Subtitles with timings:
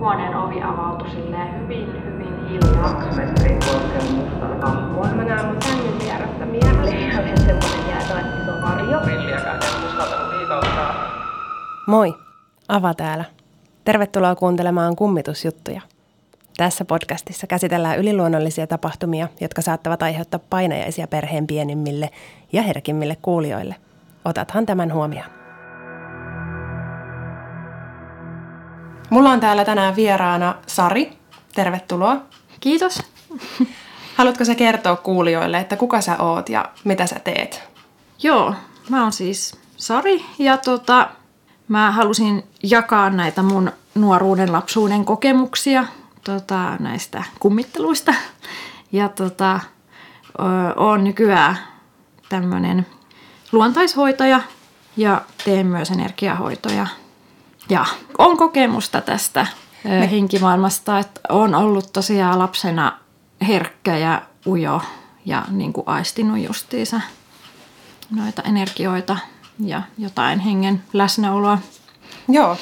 [0.00, 2.92] huoneen ovi avautui silleen hyvin, hyvin hiljaa.
[2.94, 5.16] Kaksi metriä korkean mustan.
[5.16, 7.28] Mä näen mun sängyn vierestä miehen.
[7.28, 9.00] Ja semmonen jäätävän iso varjo.
[9.06, 10.94] Villiäkään en uskaltanut viitouttaa.
[11.86, 12.14] Moi,
[12.68, 13.24] Ava täällä.
[13.84, 15.80] Tervetuloa kuuntelemaan kummitusjuttuja.
[16.56, 22.10] Tässä podcastissa käsitellään yliluonnollisia tapahtumia, jotka saattavat aiheuttaa painajaisia perheen pienimmille
[22.52, 23.74] ja herkimmille kuulijoille.
[24.24, 25.39] Otathan tämän huomioon.
[29.10, 31.12] Mulla on täällä tänään vieraana Sari.
[31.54, 32.16] Tervetuloa.
[32.60, 33.02] Kiitos.
[34.16, 37.62] Haluatko sä kertoa kuulijoille, että kuka sä oot ja mitä sä teet?
[38.22, 38.54] Joo,
[38.88, 41.08] mä oon siis Sari ja tota,
[41.68, 45.84] mä halusin jakaa näitä mun nuoruuden lapsuuden kokemuksia
[46.24, 48.14] tota, näistä kummitteluista.
[48.92, 49.60] Ja tota,
[50.76, 51.58] oon nykyään
[52.28, 52.86] tämmönen
[53.52, 54.40] luontaishoitaja
[54.96, 56.86] ja teen myös energiahoitoja.
[57.70, 57.86] Ja
[58.18, 59.46] on kokemusta tästä
[60.10, 62.98] henkimaailmasta, että on ollut tosiaan lapsena
[63.48, 64.82] herkkä ja ujo
[65.24, 67.00] ja niin kuin aistinut justiinsa
[68.10, 69.16] noita energioita
[69.64, 71.58] ja jotain hengen läsnäoloa.
[72.28, 72.56] Joo,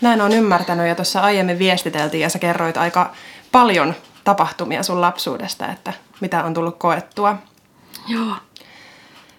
[0.00, 3.12] näin on ymmärtänyt ja tuossa aiemmin viestiteltiin ja sä kerroit aika
[3.52, 3.94] paljon
[4.24, 7.36] tapahtumia sun lapsuudesta, että mitä on tullut koettua.
[8.08, 8.36] Joo.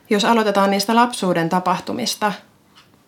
[0.10, 2.32] Jos aloitetaan niistä lapsuuden tapahtumista,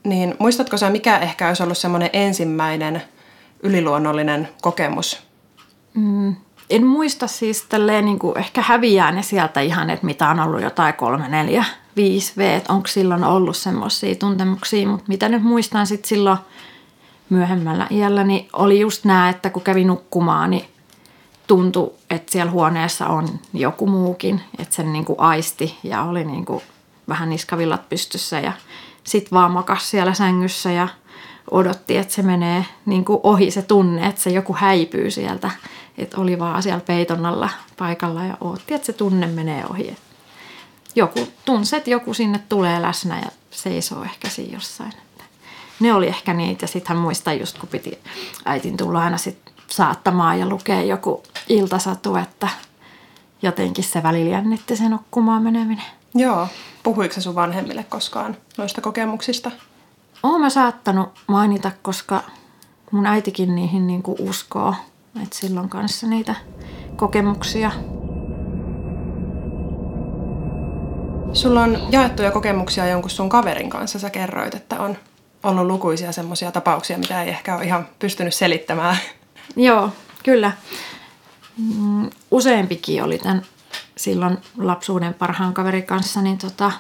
[0.06, 3.02] niin muistatko sä mikä ehkä olisi ollut semmoinen ensimmäinen
[3.64, 5.24] yliluonnollinen kokemus?
[5.94, 6.36] Mm,
[6.70, 10.62] en muista siis tälleen niin kuin ehkä häviää ne sieltä ihan, että mitä on ollut
[10.62, 15.88] jotain kolme, neljä, viisi V, että onko silloin ollut semmoisia tuntemuksia, mutta mitä nyt muistan
[15.88, 16.38] sitten silloin
[17.30, 20.66] myöhemmällä iällä, niin oli just nämä, että kun kävi nukkumaan, niin
[21.48, 26.46] tuntui, että siellä huoneessa on joku muukin, että sen niin kuin aisti ja oli niin
[26.46, 26.64] kuin
[27.08, 28.52] vähän niskavillat pystyssä ja
[29.06, 30.88] sitten vaan makas siellä sängyssä ja
[31.52, 35.52] odotti, että se menee niin kuin ohi se tunne, että se joku häipyy sieltä.
[35.98, 39.98] Että oli vaan siellä peiton alla paikalla ja odotti, että se tunne menee ohi.
[40.96, 44.94] Joku tunsi, että joku sinne tulee läsnä ja seisoo ehkä siinä jossain.
[45.80, 48.00] Ne oli ehkä niitä ja sitten hän muistaa just kun piti
[48.46, 49.38] äitin tulla aina sit
[49.68, 52.48] saattamaan ja lukea joku iltasatu, että
[53.42, 55.86] jotenkin se välillä jännitti sen nukkumaan meneminen.
[56.16, 56.48] Joo.
[56.84, 59.52] Puhuiko sun vanhemmille koskaan noista kokemuksista?
[60.24, 62.24] Oon mä saattanut mainita, koska
[62.92, 64.76] mun äitikin niihin niin kuin uskoo,
[65.24, 66.36] että silloin kanssa niitä
[66.96, 67.72] kokemuksia.
[71.34, 74.00] Sulla on jaettuja kokemuksia jonkun sun kaverin kanssa.
[74.00, 74.98] Sä kerroit, että on
[75.44, 78.98] ollut lukuisia semmoisia tapauksia, mitä ei ehkä ole ihan pystynyt selittämään.
[79.56, 79.90] Joo,
[80.24, 80.52] kyllä.
[81.58, 83.42] Mm, Useampikin oli tämän
[83.98, 86.72] silloin lapsuuden parhaan kaverin kanssa, niin tota,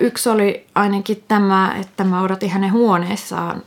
[0.00, 3.62] yksi oli ainakin tämä, että mä odotin hänen huoneessaan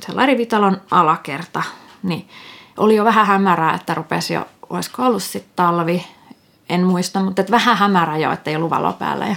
[0.00, 1.62] sellainen rivitalon alakerta,
[2.02, 2.28] niin
[2.76, 6.06] oli jo vähän hämärää, että rupesi jo, olisiko ollut sitten talvi,
[6.68, 9.26] en muista, mutta että vähän hämärä jo, että ei ollut valo päällä.
[9.26, 9.36] Ja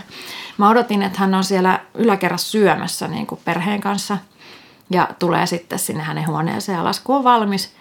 [0.58, 4.18] mä odotin, että hän on siellä yläkerrassa syömässä niin kuin perheen kanssa
[4.90, 7.74] ja tulee sitten sinne hänen huoneeseen ja lasku on valmis.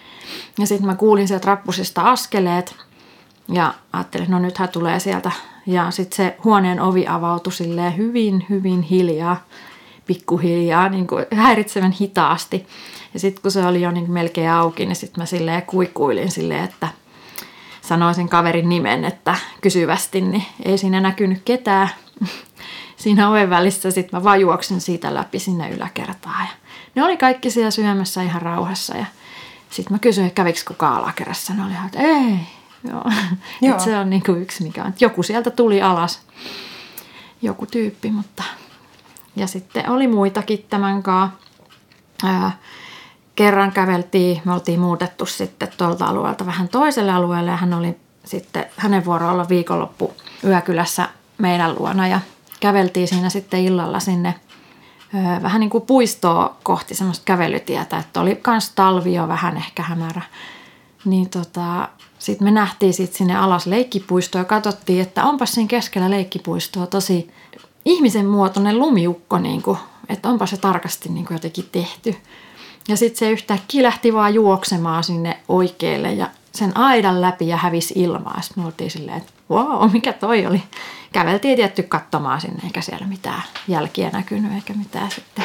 [0.58, 2.76] Ja sitten mä kuulin sieltä rappusista askeleet
[3.52, 5.30] ja ajattelin, no nyt hän tulee sieltä.
[5.66, 9.44] Ja sitten se huoneen ovi avautui silleen hyvin, hyvin hiljaa,
[10.06, 12.66] pikkuhiljaa, niin kuin häiritsevän hitaasti.
[13.14, 16.64] Ja sitten kun se oli jo niin melkein auki, niin sitten mä silleen kuikuilin silleen,
[16.64, 16.88] että
[17.82, 21.88] sanoin kaverin nimen, että kysyvästi, niin ei siinä näkynyt ketään.
[22.96, 26.42] Siinä oven välissä sitten mä vaan juoksin siitä läpi sinne yläkertaan.
[26.42, 26.52] Ja
[26.94, 29.04] ne oli kaikki siellä syömässä ihan rauhassa ja
[29.70, 31.54] sitten mä kysyin, että kävikö kukaan alakerrassa.
[31.54, 32.57] Ne oli että ei.
[32.84, 33.04] Joo.
[33.62, 33.74] Joo.
[33.74, 34.94] Et se on niinku yksi mikä on.
[35.00, 36.20] Joku sieltä tuli alas.
[37.42, 38.42] Joku tyyppi, mutta...
[39.36, 41.38] Ja sitten oli muitakin tämän kanssa.
[42.24, 42.58] Ää,
[43.34, 48.66] kerran käveltiin, me oltiin muutettu sitten tuolta alueelta vähän toiselle alueelle ja hän oli sitten
[48.76, 52.20] hänen vuoro olla viikonloppu yökylässä meidän luona ja
[52.60, 54.34] käveltiin siinä sitten illalla sinne
[55.14, 59.82] ö, vähän niin kuin puistoa kohti semmoista kävelytietä, että oli kans talvi jo vähän ehkä
[59.82, 60.22] hämärä.
[61.04, 61.88] Niin tota,
[62.18, 67.30] sitten me nähtiin sit sinne alas leikkipuistoa ja katsottiin, että onpas siinä keskellä leikkipuistoa tosi
[67.84, 69.78] ihmisen muotoinen lumiukko, niin kuin,
[70.08, 72.16] että onpa se tarkasti niin kuin jotenkin tehty.
[72.88, 77.94] Ja sitten se yhtäkkiä lähti vaan juoksemaan sinne oikealle ja sen aidan läpi ja hävisi
[77.96, 78.42] ilmaa.
[78.42, 80.62] Sitten me oltiin silleen, että wow, mikä toi oli.
[81.12, 85.44] Käveltiin tietty katsomaan sinne, eikä siellä mitään jälkiä näkynyt eikä mitään sitten.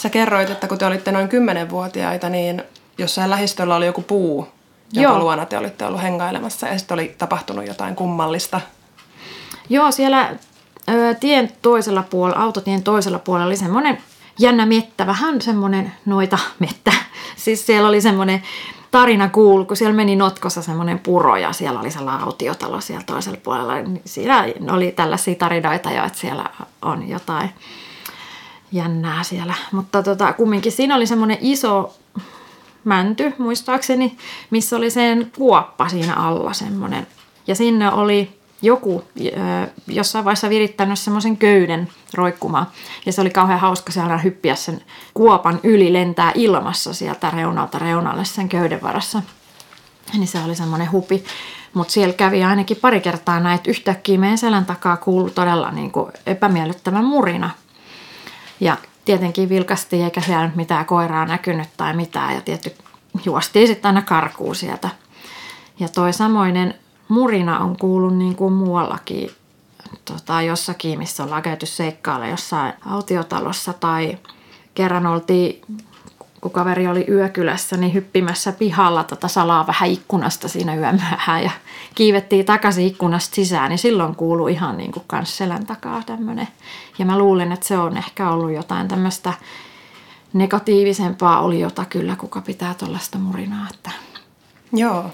[0.00, 2.62] Sä kerroit, että kun te olitte noin 10-vuotiaita, niin
[2.98, 4.48] jossain lähistöllä oli joku puu,
[4.94, 5.18] jonka Joo.
[5.18, 8.60] luona te olitte ollut hengailemassa ja sitten oli tapahtunut jotain kummallista.
[9.68, 10.34] Joo, siellä
[10.88, 13.98] ö, tien toisella puolella, autotien toisella puolella oli semmoinen
[14.38, 16.92] jännä mettä, vähän semmoinen noita mettä.
[17.36, 18.42] Siis siellä oli semmoinen
[18.90, 23.38] tarina kuulu, kun siellä meni notkossa semmoinen puro ja siellä oli sellainen autiotalo siellä toisella
[23.42, 23.74] puolella.
[23.74, 26.50] Niin siinä oli tällaisia tarinoita jo, että siellä
[26.82, 27.50] on jotain
[28.72, 29.54] jännää siellä.
[29.72, 31.94] Mutta tota, kumminkin siinä oli semmoinen iso
[32.84, 34.16] mänty muistaakseni,
[34.50, 37.06] missä oli sen kuoppa siinä alla semmoinen.
[37.46, 39.04] Ja sinne oli joku
[39.86, 42.66] jossain vaiheessa virittänyt semmoisen köyden roikkumaan.
[43.06, 44.82] Ja se oli kauhean hauska siellä hyppiä sen
[45.14, 49.22] kuopan yli, lentää ilmassa sieltä reunalta reunalle sen köyden varassa.
[50.12, 51.24] Niin se oli semmoinen hupi.
[51.74, 56.12] Mutta siellä kävi ainakin pari kertaa näitä yhtäkkiä meidän selän takaa kuului todella niin kuin
[56.26, 57.50] epämiellyttävä murina.
[58.60, 62.72] Ja tietenkin vilkastiin eikä siellä mitään koiraa näkynyt tai mitään ja tietty
[63.24, 64.88] juostiin sitten aina karkuun sieltä.
[65.80, 66.74] Ja toi samoinen
[67.08, 69.30] murina on kuullut niin kuin muuallakin
[70.04, 74.18] tota, jossakin, missä ollaan käyty seikkailla jossain autiotalossa tai
[74.74, 75.60] kerran oltiin
[76.44, 81.50] kun kaveri oli yökylässä, niin hyppimässä pihalla tota salaa vähän ikkunasta siinä yömyöhään ja
[81.94, 86.48] kiivettiin takaisin ikkunasta sisään, niin silloin kuului ihan niin kuin kans selän takaa tämmöinen.
[86.98, 89.32] Ja mä luulen, että se on ehkä ollut jotain tämmöistä
[90.32, 93.66] negatiivisempaa oliota kyllä, kuka pitää tuollaista murinaa.
[93.74, 93.90] Että,
[94.72, 95.04] Joo.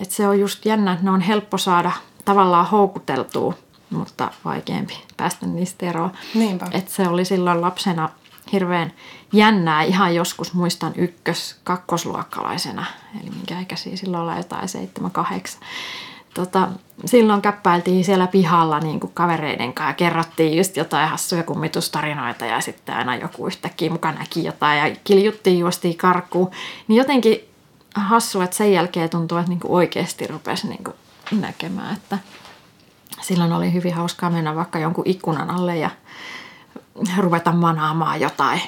[0.00, 1.92] että se on just jännä, että ne on helppo saada
[2.24, 3.54] tavallaan houkuteltua,
[3.90, 6.12] mutta vaikeampi päästä niistä eroon.
[6.34, 6.66] Niinpä.
[6.70, 8.08] Että se oli silloin lapsena
[8.52, 8.92] hirveän
[9.32, 9.82] jännää.
[9.82, 12.84] Ihan joskus muistan ykkös kakkosluokkalaisena,
[13.20, 14.68] eli minkä ikäisiä silloin olla jotain
[15.58, 15.64] 7-8.
[16.34, 16.68] Tota,
[17.04, 22.60] silloin käppäiltiin siellä pihalla niin kuin kavereiden kanssa ja kerrottiin just jotain hassuja kummitustarinoita ja
[22.60, 26.50] sitten aina joku yhtäkkiä mukaan näki jotain ja kiljuttiin juostiin karkuun.
[26.88, 27.48] Niin jotenkin
[27.94, 30.96] hassu, että sen jälkeen tuntuu, että niin kuin oikeasti rupesi niin kuin
[31.40, 32.18] näkemään, että
[33.20, 35.90] silloin oli hyvin hauskaa mennä vaikka jonkun ikkunan alle ja
[37.18, 38.60] ruveta manaamaan jotain,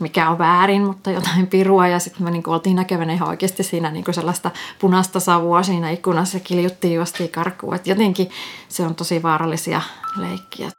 [0.00, 1.88] mikä on väärin, mutta jotain pirua.
[1.88, 6.36] Ja sitten me niin oltiin näkevänä ihan oikeasti siinä niin sellaista punaista savua siinä ikkunassa
[6.36, 7.74] ja kiljuttiin juostiin karkuun.
[7.74, 8.30] Et jotenkin
[8.68, 9.80] se on tosi vaarallisia
[10.16, 10.70] leikkiä.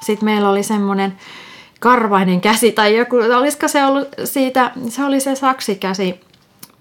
[0.00, 1.16] Sitten meillä oli semmoinen
[1.80, 6.20] karvainen käsi tai joku, olisiko se ollut siitä, se oli se saksikäsi,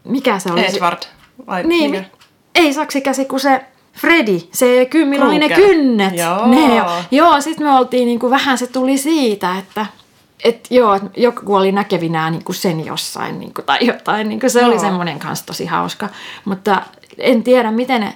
[0.03, 0.65] mikä se oli?
[0.65, 0.99] Edward,
[1.47, 2.03] vai Niin, mikä?
[2.03, 2.11] mi-
[2.55, 6.17] ei saksikäsi, kun se Freddy, se ky, millä oli ne kynnet.
[6.17, 6.47] Joo.
[6.47, 6.85] Ne, jo.
[7.11, 9.85] joo, sitten me oltiin niinku, vähän se tuli siitä, että
[10.43, 14.29] et joo, et joku oli näkevinään niinku sen jossain niinku, tai jotain.
[14.29, 14.81] Niinku, se oli Joo.
[14.81, 16.09] semmoinen kanssa tosi hauska.
[16.45, 16.81] Mutta
[17.17, 18.13] en tiedä, miten,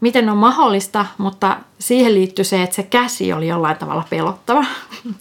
[0.00, 4.64] miten on mahdollista, mutta siihen liittyy se, että se käsi oli jollain tavalla pelottava.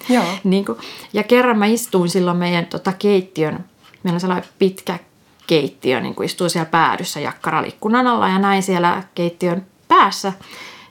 [0.09, 0.24] Joo.
[0.44, 0.77] niin kuin,
[1.13, 3.65] ja kerran mä istuin silloin meidän tota, keittiön,
[4.03, 5.00] meillä on sellainen pitkä
[5.48, 10.34] keittiö, niin kuin istuin siellä päädyssä jakkaralikkunan alla ja näin siellä keittiön päässä.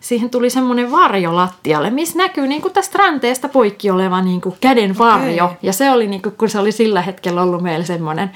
[0.00, 4.56] Siihen tuli semmoinen varjo lattialle, missä näkyy niin kuin tästä ranteesta poikki oleva niin kuin
[4.60, 5.44] käden varjo.
[5.44, 5.56] Okei.
[5.62, 8.30] Ja se oli, niin kuin, kun se oli sillä hetkellä ollut meillä semmoinen,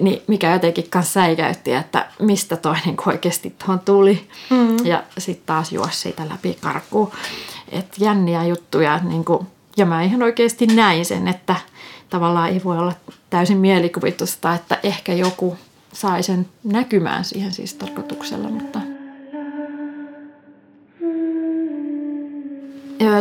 [0.00, 4.26] niin mikä jotenkin kanssa säikäytti, että mistä toi niin kuin oikeasti tuohon tuli.
[4.50, 4.76] Mm.
[4.84, 7.10] Ja sitten taas juosi siitä läpi karkuun.
[7.72, 9.00] Että jänniä juttuja.
[9.02, 9.46] Niin kuin,
[9.76, 11.56] ja mä ihan oikeasti näin sen, että
[12.10, 12.92] tavallaan ei voi olla
[13.30, 15.56] täysin mielikuvitusta, että ehkä joku
[15.92, 18.78] sai sen näkymään siihen siis tarkoituksella, mutta...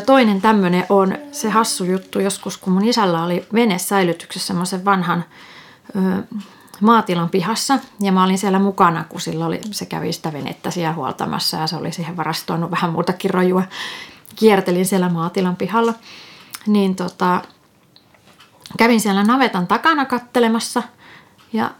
[0.05, 5.25] Toinen tämmöinen on se hassu juttu joskus, kun mun isällä oli vene säilytyksessä semmoisen vanhan
[5.95, 6.23] ö,
[6.81, 7.79] maatilan pihassa.
[7.99, 11.67] Ja mä olin siellä mukana, kun sillä oli, se kävi sitä venettä siellä huoltamassa ja
[11.67, 13.63] se oli siihen varastoinut vähän muutakin rojua.
[14.35, 15.93] Kiertelin siellä maatilan pihalla.
[16.67, 17.41] Niin tota,
[18.77, 20.83] kävin siellä navetan takana kattelemassa
[21.53, 21.71] ja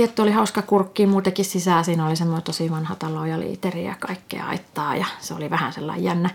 [0.00, 1.84] tietty oli hauska kurkki muutenkin sisään.
[1.84, 5.72] Siinä oli semmoinen tosi vanha talo ja liiteri ja kaikkea aittaa ja se oli vähän
[5.72, 6.30] sellainen jännä.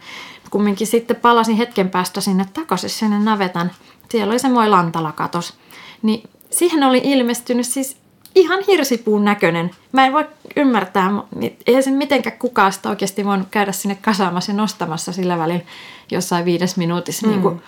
[0.49, 3.71] Kumminkin sitten palasin hetken päästä sinne takaisin sinne navetan.
[4.09, 5.53] Siellä oli semmoinen lantalakatos.
[6.01, 7.97] Niin siihen oli ilmestynyt siis
[8.35, 9.71] ihan hirsipuun näköinen.
[9.91, 14.51] Mä en voi ymmärtää, niin eihän sen mitenkään kukaan sitä oikeasti voinut käydä sinne kasaamassa
[14.51, 15.65] ja nostamassa sillä välillä
[16.11, 17.27] jossain viides minuutissa.
[17.27, 17.31] Mm.
[17.31, 17.61] Niin kuin,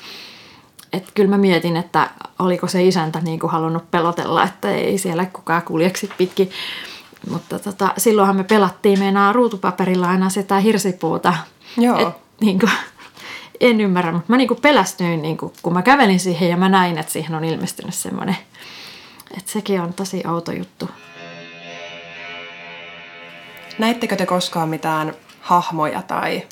[0.97, 5.25] että kyllä mä mietin, että oliko se isäntä niin kuin halunnut pelotella, että ei siellä
[5.25, 6.49] kukaan kuljeksi pitkin.
[7.29, 11.33] Mutta tota, silloinhan me pelattiin meinaa ruutupaperilla aina sitä hirsipuuta.
[11.77, 11.99] Joo.
[11.99, 12.07] Et,
[12.41, 12.71] niin kuin,
[13.59, 16.69] en ymmärrä, mutta mä niin kuin pelästyin, niin kuin, kun mä kävelin siihen ja mä
[16.69, 18.37] näin, että siihen on ilmestynyt semmoinen.
[19.37, 20.89] Että sekin on tosi outo juttu.
[23.79, 26.43] Näittekö te koskaan mitään hahmoja tai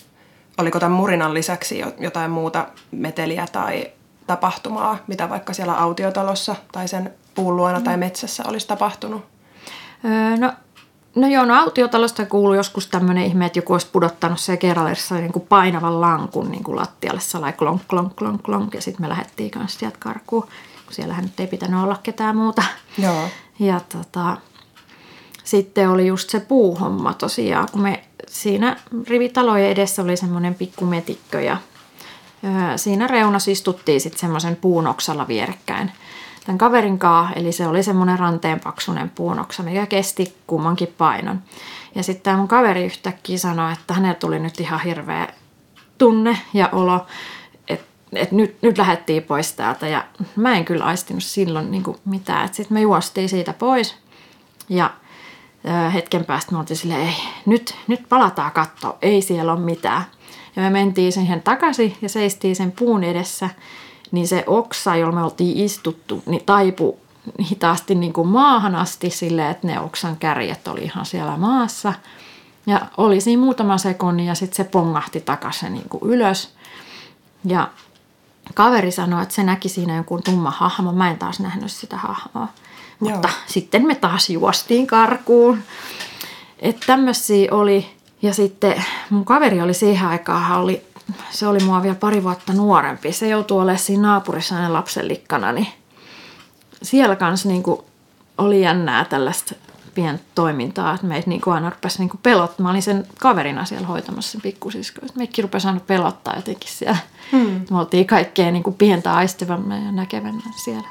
[0.58, 3.92] oliko tämän murinan lisäksi jo- jotain muuta meteliä tai
[4.28, 9.26] tapahtumaa, mitä vaikka siellä autiotalossa tai sen puun luona tai metsässä olisi tapahtunut?
[10.06, 10.54] Öö, no,
[11.16, 15.34] no joo, no autiotalosta kuuluu joskus tämmöinen ihme, että joku olisi pudottanut se kerrallisessa niin
[15.34, 19.52] kuin painavan lankun niin kuin lattialle, salai klonk, klonk, klonk, klonk, ja sitten me lähdettiin
[19.52, 20.48] kanssa sieltä karkuun.
[20.90, 22.64] siellähän nyt ei pitänyt olla ketään muuta.
[22.98, 23.30] Joo.
[23.60, 24.38] Ja tota,
[25.44, 28.78] sitten oli just se puuhomma tosiaan, kun me siinä
[29.08, 31.58] rivitalojen edessä oli semmoinen pikku metikkö ja
[32.76, 35.92] siinä reunassa istuttiin sitten semmoisen puunoksalla vierekkäin
[36.46, 41.42] tämän kaverin kaa, eli se oli semmoinen ranteenpaksunen puunoksa, mikä kesti kummankin painon.
[41.96, 45.28] Ja sitten tämä mun kaveri yhtäkkiä sanoi, että hänellä tuli nyt ihan hirveä
[45.98, 47.06] tunne ja olo,
[47.68, 49.88] että et nyt, nyt lähdettiin pois täältä.
[49.88, 50.04] Ja
[50.36, 52.54] mä en kyllä aistinut silloin niin mitään.
[52.54, 53.96] Sitten me juostiin siitä pois
[54.70, 54.94] ja
[55.68, 60.06] ö, hetken päästä me oltiin silleen, ei, nyt, nyt palataan katsoa, ei siellä ole mitään.
[60.56, 63.50] Ja me mentiin siihen takaisin ja seistiin sen puun edessä
[64.12, 67.00] niin se oksa, jolla me oltiin istuttu, niin taipu
[67.52, 71.94] hitaasti niin kuin maahan asti silleen, että ne oksan kärjet oli ihan siellä maassa.
[72.68, 76.54] Ja oli siinä muutama sekunnin ja sitten se pongahti takaisin niin kuin ylös.
[77.46, 77.70] Ja
[78.54, 80.92] kaveri sanoi, että se näki siinä jonkun tumma hahmo.
[80.92, 82.48] Mä en taas nähnyt sitä hahmoa.
[83.02, 83.10] Joo.
[83.12, 85.64] Mutta sitten me taas juostiin karkuun.
[86.60, 87.95] Että tämmöisiä oli.
[88.22, 90.86] Ja sitten mun kaveri oli siihen aikaan, oli
[91.30, 93.12] se oli mua vielä pari vuotta nuorempi.
[93.12, 95.68] Se joutui olemaan siinä naapurissa hänen lapsenlikkana, niin
[96.82, 97.82] siellä kanssa niin kuin
[98.38, 99.56] oli jännää tällaista
[99.96, 102.64] pientä toimintaa, että meitä niin aina rupesi niin pelottaa.
[102.64, 105.02] Mä olin sen kaverina siellä hoitamassa sen pikkusisko.
[105.16, 106.98] Meikki rupesi aina pelottaa jotenkin siellä.
[107.32, 107.62] Hmm.
[107.70, 110.88] Me oltiin kaikkea niin kuin pientä aistivamme ja näkevämme siellä.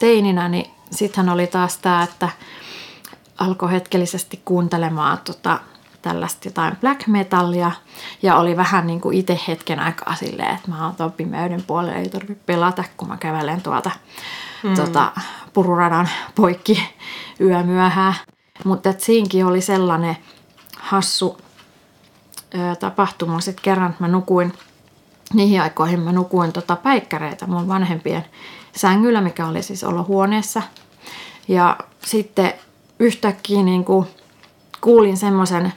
[0.00, 2.28] Teininä, niin sittenhän oli taas tämä, että
[3.38, 5.60] alkoi hetkellisesti kuuntelemaan tota,
[6.02, 7.70] tällaista jotain black metallia
[8.22, 11.94] ja oli vähän niin kuin itse hetken aikaa silleen, että mä oon tuon pimeyden puolella,
[11.98, 13.90] ei tarvitse pelata, kun mä kävelen tuolta
[14.62, 14.74] mm.
[14.74, 15.12] tota,
[15.52, 16.82] pururadan poikki
[17.40, 18.14] yömyöhään.
[18.64, 20.16] Mutta siinkin oli sellainen
[20.78, 21.38] hassu
[22.54, 23.40] ö, tapahtuma.
[23.40, 24.52] Sitten kerran mä nukuin,
[25.34, 28.24] niihin aikoihin mä nukuin tota päikkäreitä mun vanhempien
[28.76, 30.62] sängyllä, mikä oli siis olohuoneessa.
[31.48, 32.54] Ja sitten
[32.98, 34.06] yhtäkkiä niin kuin
[34.80, 35.72] kuulin semmoisen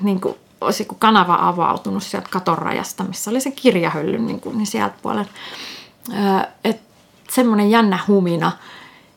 [0.00, 4.58] niin kuin, olisi kuin kanava avautunut sieltä katon rajasta, missä oli se kirjahylly niin, kuin,
[4.58, 5.30] niin sieltä puolella.
[6.64, 6.72] Öö,
[7.30, 8.52] semmoinen jännä humina.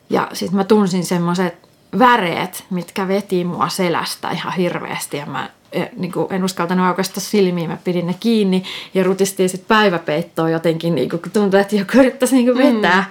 [0.09, 1.67] Ja sitten mä tunsin semmoiset
[1.99, 5.17] väreet, mitkä veti mua selästä ihan hirveästi.
[5.17, 5.49] Ja mä
[5.97, 10.95] niin kuin en uskaltanut aukaista silmiä, mä pidin ne kiinni ja rutistiin sitten päiväpeittoon jotenkin,
[10.95, 13.05] niin kuin, kun tuntui, että joku yrittäisi niin kuin vetää.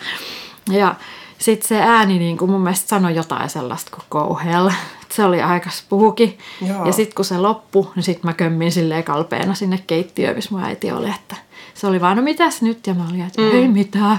[0.69, 0.75] Mm.
[0.75, 0.95] Ja
[1.39, 4.71] sitten se ääni niin kuin mun mielestä sanoi jotain sellaista kuin go hell.
[5.09, 6.39] Se oli aika spuuki.
[6.87, 10.65] Ja sitten kun se loppui, niin sitten mä kömmin silleen kalpeena sinne keittiöön, missä mun
[10.65, 11.11] äiti oli.
[11.11, 11.37] Että
[11.75, 12.87] se oli vaan, no mitäs nyt?
[12.87, 13.51] Ja mä olin, että mm.
[13.51, 14.19] ei mitään.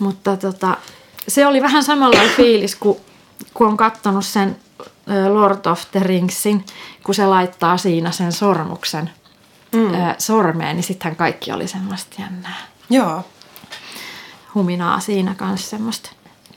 [0.00, 0.76] Mutta tota,
[1.28, 2.96] se oli vähän samalla fiilis, kun,
[3.54, 4.56] kun on katsonut sen
[5.32, 6.64] Lord of the Ringsin,
[7.04, 9.10] kun se laittaa siinä sen sormuksen
[9.72, 9.90] mm.
[10.18, 12.56] sormeen, niin sittenhän kaikki oli semmoista jännää.
[12.90, 13.24] Joo.
[14.54, 16.10] Huminaa siinä kanssa semmoista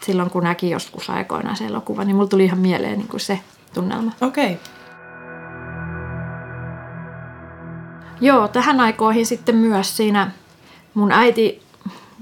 [0.06, 3.40] silloin kun näki joskus aikoinaan se elokuva, niin mulla tuli ihan mieleen niin kuin se
[3.74, 4.12] tunnelma.
[4.22, 4.54] Okei.
[4.54, 4.58] Okay.
[8.22, 10.32] Joo, tähän aikoihin sitten myös siinä
[10.94, 11.62] mun äiti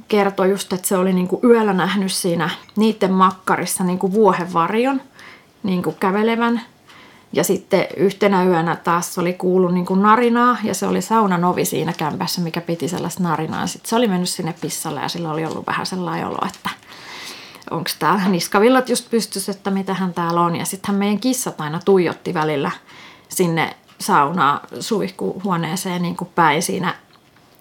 [0.07, 5.01] kertoi just, että se oli niin kuin yöllä nähnyt siinä niiden makkarissa niin kuin vuohenvarjon
[5.63, 6.61] niin kuin kävelevän.
[7.33, 11.65] Ja sitten yhtenä yönä taas oli kuullut niin kuin narinaa ja se oli saunan ovi
[11.65, 13.67] siinä kämpässä, mikä piti sellaista narinaa.
[13.67, 16.69] Sitten se oli mennyt sinne pissalle ja sillä oli ollut vähän sellainen olo, että–
[17.71, 20.55] onko täällä niskavillat just pystyssä, että mitähän täällä on.
[20.55, 22.71] Ja sittenhän meidän kissat aina tuijotti välillä
[23.29, 26.95] sinne saunaa suihkuhuoneeseen niin kuin päin siinä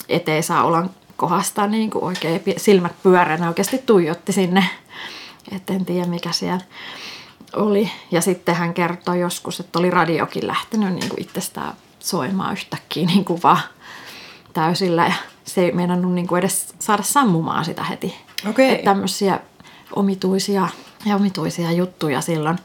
[0.08, 4.64] eteisaulan kohdasta niin kuin oikein silmät pyöränä oikeasti tuijotti sinne.
[5.52, 6.64] Et en tiedä mikä siellä
[7.56, 7.90] oli.
[8.10, 13.24] Ja sitten hän kertoi joskus, että oli radiokin lähtenyt niin kuin itsestään soimaan yhtäkkiä niin
[13.24, 13.60] kuin vaan
[14.52, 15.06] täysillä.
[15.06, 18.16] Ja se ei meinannut niin kuin edes saada sammumaan sitä heti.
[18.50, 18.64] Okay.
[18.64, 19.40] Että tämmöisiä
[19.92, 20.68] omituisia
[21.06, 22.58] ja omituisia juttuja silloin.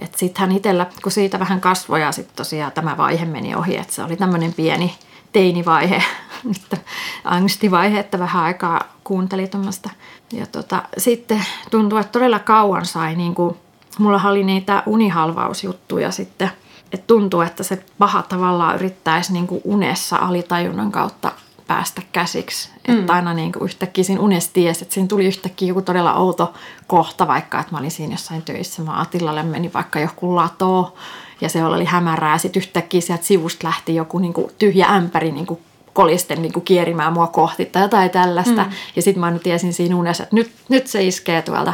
[0.00, 3.76] Että sitten hän itsellä, kun siitä vähän kasvoi ja sitten tosiaan tämä vaihe meni ohi,
[3.76, 4.94] että se oli tämmöinen pieni
[5.32, 6.02] teinivaihe,
[7.24, 9.90] angstivaihe, että vähän aikaa kuunteli tuommoista.
[10.32, 13.56] Ja tota, sitten tuntui, että todella kauan sai, niin kuin,
[13.98, 16.50] mulla oli niitä unihalvausjuttuja sitten,
[16.92, 21.32] että tuntuu, että se paha tavallaan yrittäisi niin kuin unessa alitajunnan kautta
[21.66, 22.70] päästä käsiksi.
[22.88, 23.00] Mm.
[23.00, 26.54] Että aina niin kuin yhtäkkiä siinä unessa tiesi, että siinä tuli yhtäkkiä joku todella outo
[26.86, 28.82] kohta, vaikka että mä olin siinä jossain töissä.
[28.82, 30.94] Mä Atillalle meni vaikka joku lato
[31.40, 35.46] ja se oli hämärää sitten yhtäkkiä sieltä sivusta lähti joku niin kuin tyhjä ämpäri niin
[35.46, 35.60] kuin
[35.92, 38.64] kolisten niin kuin kierimään mua kohti tai jotain tällaista.
[38.64, 38.70] Mm.
[38.96, 41.72] Ja sitten mä aina tiesin siinä unessa, että nyt, nyt se iskee tuolta.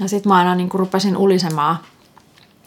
[0.00, 1.76] Ja sitten mä aina niin kuin rupesin ulisemaan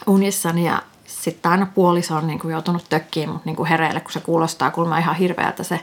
[0.08, 4.12] unissani ja sitten aina puoliso on niin kuin joutunut tökkiin mut niin kuin hereille, kun
[4.12, 5.80] se kuulostaa kuulemma ihan hirveältä se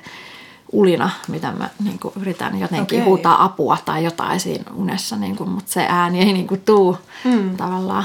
[0.73, 3.09] ulina, mitä mä niin kuin yritän jotenkin Okei.
[3.09, 6.99] huutaa apua tai jotain siinä unessa, niin kuin, mutta se ääni ei niin kuin tuu
[7.25, 7.57] Mm.
[7.57, 8.05] tavallaan.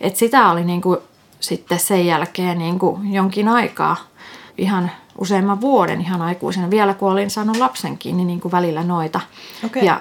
[0.00, 0.98] Et sitä oli niin kuin
[1.40, 3.96] sitten sen jälkeen niin kuin jonkin aikaa,
[4.58, 9.20] ihan useamman vuoden ihan aikuisena, vielä kun olin saanut lapsenkin, niin, niin kuin välillä noita.
[9.64, 9.84] Okei.
[9.86, 10.00] Ja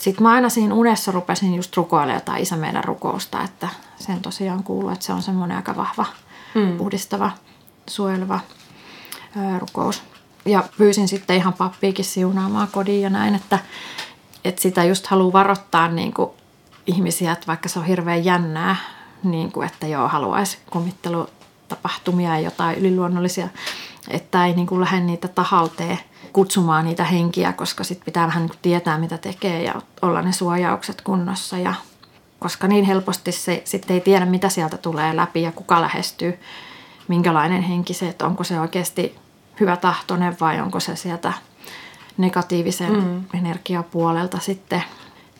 [0.00, 4.62] sitten mä aina siinä unessa rupesin just rukoilemaan jotain isä meidän rukousta, että sen tosiaan
[4.62, 6.06] kuuluu, että se on semmoinen aika vahva,
[6.54, 6.78] Mm.
[6.78, 7.30] puhdistava,
[7.86, 8.40] suojeleva
[9.36, 10.02] ää, rukous.
[10.48, 13.58] Ja pyysin sitten ihan pappiikin siunaamaan kodin ja näin, että,
[14.44, 16.30] että sitä just haluaa varoittaa niin kuin
[16.86, 18.76] ihmisiä, että vaikka se on hirveän jännää,
[19.24, 23.48] niin kuin, että joo, haluaisi kummittelutapahtumia ja jotain yliluonnollisia,
[24.08, 25.98] että ei niin kuin lähde niitä tahalteen
[26.32, 30.32] kutsumaan niitä henkiä, koska sitten pitää vähän niin kuin tietää, mitä tekee ja olla ne
[30.32, 31.58] suojaukset kunnossa.
[31.58, 31.74] Ja
[32.38, 36.38] koska niin helposti se sitten ei tiedä, mitä sieltä tulee läpi ja kuka lähestyy,
[37.08, 39.16] minkälainen henki se, että onko se oikeasti
[39.60, 41.32] hyvä tahtoinen vai onko se sieltä
[42.16, 43.24] negatiivisen mm.
[43.34, 44.82] energiapuolelta sitten,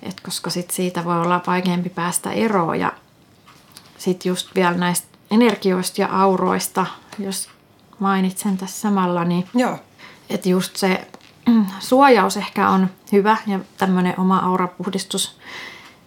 [0.03, 2.93] Et koska sit siitä voi olla vaikeampi päästä eroon ja
[3.99, 6.87] sitten just vielä näistä energioista ja auroista,
[7.19, 7.49] jos
[7.99, 9.79] mainitsen tässä samalla, niin Joo.
[10.31, 11.09] että just se
[11.79, 15.39] suojaus ehkä on hyvä ja tämmöinen oma aurapuhdistus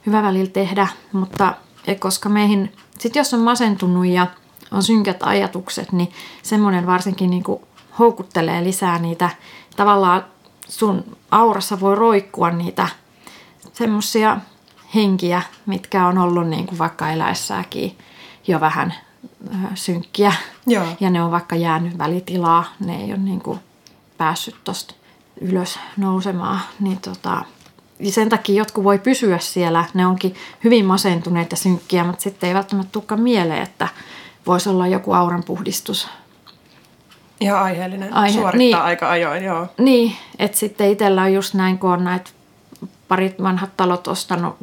[0.05, 1.53] hyvä välillä tehdä, mutta
[1.87, 4.27] et koska meihin, sit jos on masentunut ja
[4.71, 6.11] on synkät ajatukset, niin
[6.43, 7.61] semmoinen varsinkin niin kuin
[7.99, 9.29] houkuttelee lisää niitä,
[9.75, 10.25] tavallaan
[10.67, 12.87] sun aurassa voi roikkua niitä
[13.73, 14.37] semmoisia
[14.95, 17.97] henkiä, mitkä on ollut niin kuin vaikka eläessäkin
[18.47, 18.93] jo vähän
[19.75, 20.33] synkkiä.
[20.67, 20.85] Joo.
[20.99, 23.59] Ja ne on vaikka jäänyt välitilaa, ne ei ole niin kuin
[24.17, 24.93] päässyt tosta
[25.41, 26.59] ylös nousemaan.
[26.79, 27.45] Niin tota,
[27.99, 32.53] ja sen takia jotkut voi pysyä siellä, ne onkin hyvin masentuneita synkkiä, mutta sitten ei
[32.53, 33.87] välttämättä tulekaan mieleen, että
[34.47, 36.07] voisi olla joku auran puhdistus.
[37.41, 38.13] Ihan aiheellinen.
[38.13, 38.77] Aihe- Suorittaa niin.
[38.77, 39.67] aika ajoin, joo.
[39.77, 42.29] Niin, että sitten itsellä on just näin, kun on näitä
[43.07, 44.55] parit vanhat talot ostanut,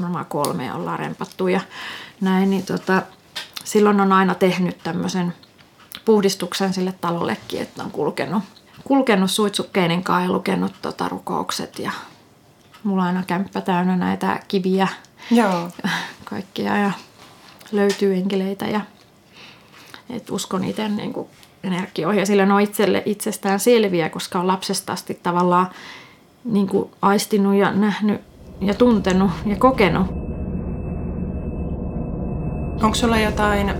[0.00, 1.60] varmaan kolme ollaan rempattu ja
[2.20, 3.02] näin, niin tota,
[3.64, 5.34] silloin on aina tehnyt tämmöisen
[6.04, 8.42] puhdistuksen sille talollekin, että on kulkenut,
[8.84, 11.90] kulkenut suitsukkeiden kanssa ja lukenut tota rukoukset ja
[12.84, 14.88] mulla on aina kämppä täynnä näitä kiviä
[15.30, 15.68] Joo.
[16.30, 16.90] kaikkia ja
[17.72, 18.80] löytyy enkeleitä ja
[20.10, 21.28] et uskon itse niin kuin
[21.64, 25.66] energioihin ja sillä ne on itselle itsestään selviä, koska on lapsesta asti tavallaan
[26.44, 28.20] niin kuin aistinut ja nähnyt
[28.60, 30.06] ja tuntenut ja kokenut.
[32.82, 33.74] Onko sulla jotain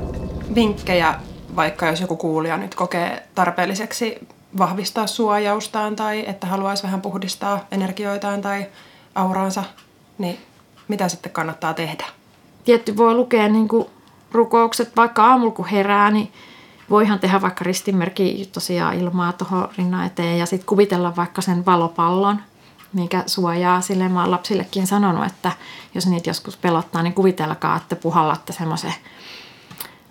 [0.54, 1.14] vinkkejä,
[1.56, 8.40] vaikka jos joku kuulija nyt kokee tarpeelliseksi vahvistaa suojaustaan tai että haluaisi vähän puhdistaa energioitaan
[8.40, 8.66] tai
[9.14, 9.64] auraansa,
[10.18, 10.38] niin
[10.88, 12.04] mitä sitten kannattaa tehdä?
[12.64, 13.86] Tietty voi lukea niin kuin
[14.32, 16.32] rukoukset, vaikka aamulla kun herää, niin
[16.90, 22.42] voihan tehdä vaikka ristinmerkki tosiaan ilmaa tuohon rinnan eteen ja sitten kuvitella vaikka sen valopallon,
[22.92, 23.80] mikä suojaa.
[23.80, 25.52] Sille mä oon lapsillekin sanonut, että
[25.94, 28.94] jos niitä joskus pelottaa, niin kuvitelkaa, että puhallatte semmoisen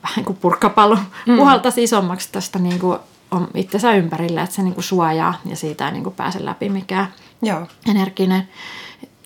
[0.04, 1.36] vähän kuin purkkapallon mm.
[1.36, 3.00] puhaltaisi isommaksi tästä niin kuin
[3.32, 6.70] on itsensä ympärillä, että se niin kuin suojaa ja siitä ei niin kuin pääse läpi
[6.70, 7.68] mikään Joo.
[7.90, 8.50] energinen,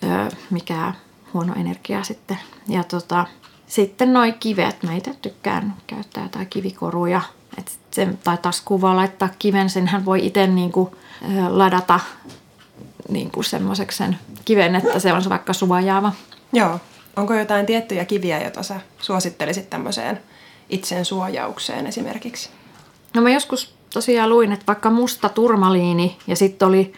[0.04, 0.92] öö, mikä
[1.34, 2.38] huono energia sitten.
[2.68, 3.26] Ja tota,
[3.66, 7.20] sitten noi kivet, mä itse tykkään käyttää jotain kivikoruja.
[7.94, 12.00] Sen, tai taskuun voi laittaa kiven, senhän voi itse niinku, ö, ladata
[13.08, 16.12] niinku semmoiseksi sen kiven, että se on vaikka suojaava.
[16.52, 16.80] Joo.
[17.16, 20.20] Onko jotain tiettyjä kiviä, joita sä suosittelisit tämmöiseen
[20.68, 22.48] itsen suojaukseen esimerkiksi?
[23.14, 26.92] No mä joskus tosiaan luin, että vaikka musta turmaliini ja sitten oli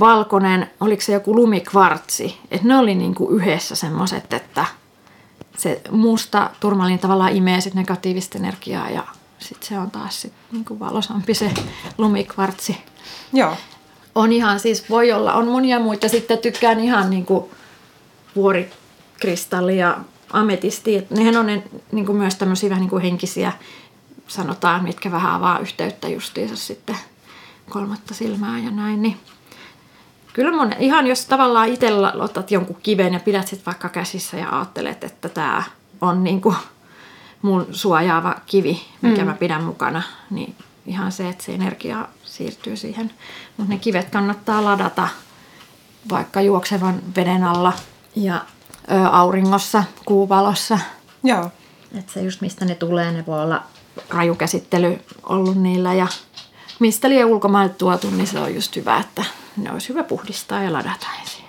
[0.00, 4.64] valkoinen, oliko se joku lumikvartsi, että ne oli niinku yhdessä semmoiset, että
[5.56, 9.04] se musta turmaliini tavallaan imee sit negatiivista energiaa ja
[9.38, 11.54] sitten se on taas sit niinku valosampi se
[11.98, 12.76] lumikvartsi.
[13.32, 13.56] Joo.
[14.14, 16.08] On ihan siis, voi olla, on monia muita.
[16.08, 17.50] Sitten tykkään ihan niinku
[18.36, 19.98] vuorikristalli ja
[20.32, 20.96] ametisti.
[20.96, 23.52] Et Nehän on ne, niinku myös tämmöisiä vähän niinku henkisiä,
[24.28, 26.96] sanotaan, mitkä vähän avaa yhteyttä justiinsa sitten
[27.70, 29.02] kolmatta silmää ja näin.
[29.02, 29.16] Niin
[30.38, 31.88] Kyllä mun, ihan jos tavallaan itse
[32.20, 35.62] otat jonkun kiven ja pidät sit vaikka käsissä ja ajattelet, että tämä
[36.00, 36.54] on niinku
[37.42, 39.26] mun suojaava kivi, mikä mm.
[39.26, 40.54] mä pidän mukana, niin
[40.86, 43.10] ihan se, että se energia siirtyy siihen.
[43.56, 45.08] Mutta ne kivet kannattaa ladata
[46.10, 47.72] vaikka juoksevan veden alla
[48.16, 48.44] ja
[48.90, 50.78] ö, auringossa, kuuvalossa.
[51.24, 51.50] Joo.
[51.98, 53.62] Että se just mistä ne tulee, ne voi olla
[54.10, 56.06] rajukäsittely ollut niillä ja
[56.78, 59.24] mistä liian ulkomailta tuotu, niin se on just hyvä, että
[59.56, 61.44] ne olisi hyvä puhdistaa ja ladata ensin.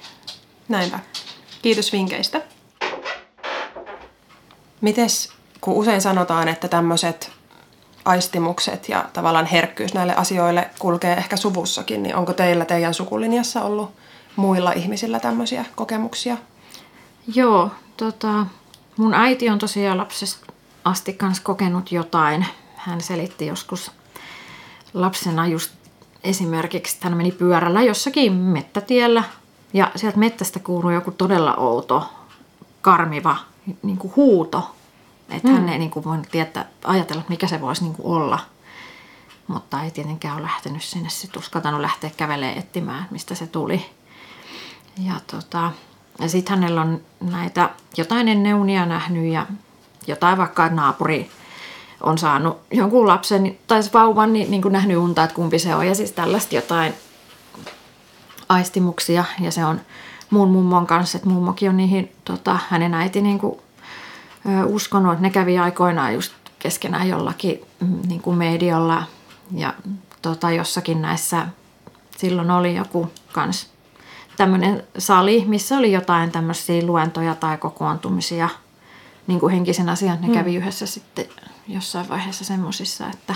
[0.68, 1.00] Näinpä.
[1.62, 2.42] Kiitos vinkkeistä.
[4.82, 7.32] Mites, kun usein sanotaan, että tämmöiset
[8.06, 13.92] aistimukset ja tavallaan herkkyys näille asioille kulkee ehkä suvussakin, niin onko teillä teidän sukulinjassa ollut
[14.36, 16.38] muilla ihmisillä tämmöisiä kokemuksia?
[17.36, 18.46] Joo, tota,
[18.98, 20.54] mun äiti on tosiaan lapsesta
[20.86, 22.46] asti kanssa kokenut jotain.
[22.76, 23.92] Hän selitti joskus
[24.94, 25.72] lapsena just
[26.24, 29.24] esimerkiksi, että hän meni pyörällä jossakin mettätiellä
[29.74, 32.10] ja sieltä mettästä kuului joku todella outo,
[32.82, 33.38] karmiva
[33.84, 34.76] niin kuin huuto.
[35.32, 35.54] Että mm.
[35.54, 38.40] hän ei niin kuin voinut tietää, ajatella, mikä se voisi niin kuin olla.
[39.48, 43.86] Mutta ei tietenkään ole lähtenyt sinne sitten uskaltanut lähteä kävelemään etsimään, mistä se tuli.
[45.08, 45.72] Ja, tota,
[46.20, 49.46] ja sitten hänellä on näitä jotain ennen unia nähnyt ja
[50.08, 51.32] jotain vaikka naapuri
[52.02, 55.88] on saanut jonkun lapsen tai vauvan, niin, niin kuin nähnyt unta, että kumpi se on.
[55.88, 56.94] Ja siis tällaista jotain
[58.50, 59.82] aistimuksia ja se on
[60.30, 63.60] muun mummon kanssa, että mummokin on niihin, tota, hänen äiti niin kuin,
[64.66, 69.04] uskonut, että ne kävi aikoinaan just keskenään jollakin mm, niin kuin medialla
[69.56, 69.74] ja
[70.22, 71.48] tota, jossakin näissä,
[72.18, 73.70] silloin oli joku kans
[74.38, 78.50] tämmöinen sali, missä oli jotain tämmöisiä luentoja tai kokoontumisia
[79.28, 80.22] niin kuin henkisen asian.
[80.22, 80.34] Ne mm.
[80.34, 81.26] kävi yhdessä sitten
[81.68, 83.36] jossain vaiheessa semmoisissa, että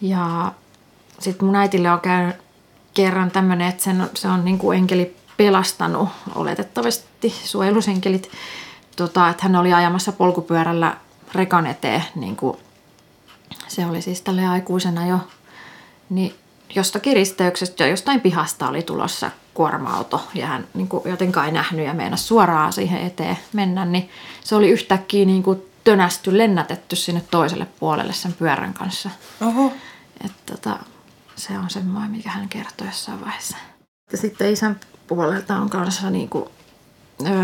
[0.00, 0.52] ja
[1.18, 2.36] sitten mun äitille on käynyt
[2.94, 8.30] kerran tämmöinen, että sen, se on niin kuin enkeli pelastanut, oletettavasti suojelusenkelit,
[8.98, 10.96] tota, että hän oli ajamassa polkupyörällä
[11.34, 12.56] rekan eteen, niin kuin
[13.68, 15.18] se oli siis tälle aikuisena jo,
[16.10, 16.34] niin
[16.74, 21.86] jostakin risteyksestä ja jostain pihasta oli tulossa kuorma-auto ja hän niin kuin jotenkaan ei nähnyt
[21.86, 24.10] ja meinasi suoraan siihen eteen mennä, niin
[24.44, 29.10] se oli yhtäkkiä niin kuin tönästy, lennätetty sinne toiselle puolelle sen pyörän kanssa.
[29.40, 29.72] Oho.
[30.24, 30.78] Että tota,
[31.36, 33.56] se on semmoinen, mikä hän kertoi jossain vaiheessa.
[34.12, 36.44] Ja sitten isän puolelta on kanssa niin kuin,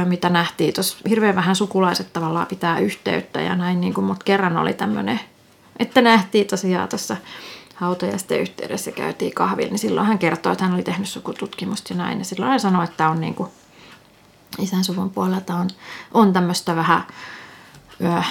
[0.04, 0.74] mitä nähtiin.
[0.74, 5.20] Tuossa hirveän vähän sukulaiset tavallaan pitää yhteyttä ja näin, niin kuin, mutta kerran oli tämmöinen,
[5.78, 7.16] että nähtiin tosiaan tuossa
[7.74, 12.18] hautajaisten yhteydessä käytiin kahvilla, niin silloin hän kertoi, että hän oli tehnyt sukututkimusta ja näin.
[12.18, 13.50] Ja silloin hän sanoi, että on niin kuin,
[14.58, 15.70] isän suvun puolelta on,
[16.14, 17.02] on tämmöistä vähän
[18.04, 18.22] ö,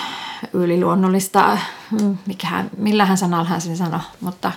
[0.54, 1.58] yliluonnollista,
[2.26, 4.52] mikähän, millähän sanalla hän sen sanoi, mutta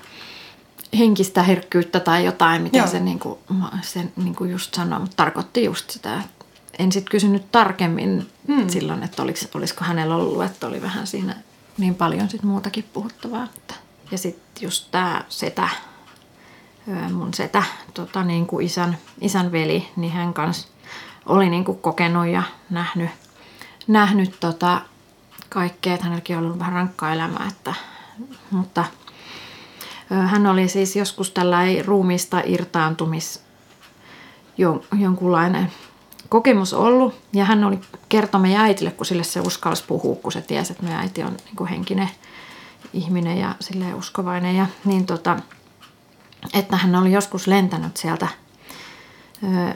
[0.99, 2.87] henkistä herkkyyttä tai jotain, mitä Joo.
[2.87, 3.39] se, niin kuin,
[3.83, 6.23] se niin kuin just sanoi, mutta tarkoitti just sitä.
[6.79, 8.69] En sitten kysynyt tarkemmin hmm.
[8.69, 11.37] silloin, että olis, olisiko hänellä ollut, että oli vähän siinä
[11.79, 13.45] niin paljon sit muutakin puhuttavaa.
[13.45, 13.75] Että.
[14.11, 15.69] Ja sitten just tämä setä,
[17.13, 17.63] mun setä,
[17.95, 20.69] tota, niin kuin isän, isän veli, niin hän kanssa
[21.27, 23.11] oli niin kuin kokenut ja nähnyt,
[23.87, 24.81] nähnyt tota,
[25.49, 27.75] kaikkea, että hänelläkin on ollut vähän rankkaa elämää, että,
[28.51, 28.85] mutta
[30.27, 33.43] hän oli siis joskus tällainen ruumista irtaantumis
[34.99, 35.73] jonkunlainen
[36.29, 37.15] kokemus ollut.
[37.33, 40.85] Ja hän oli kertoi meidän äitille, kun sille se uskalsi puhua, kun se tiesi, että
[40.85, 42.11] meidän äiti on niin kuin henkinen
[42.93, 44.57] ihminen ja silleen uskovainen.
[44.57, 45.37] Ja, niin tota,
[46.55, 48.29] että hän oli joskus lentänyt sieltä
[49.43, 49.75] ö,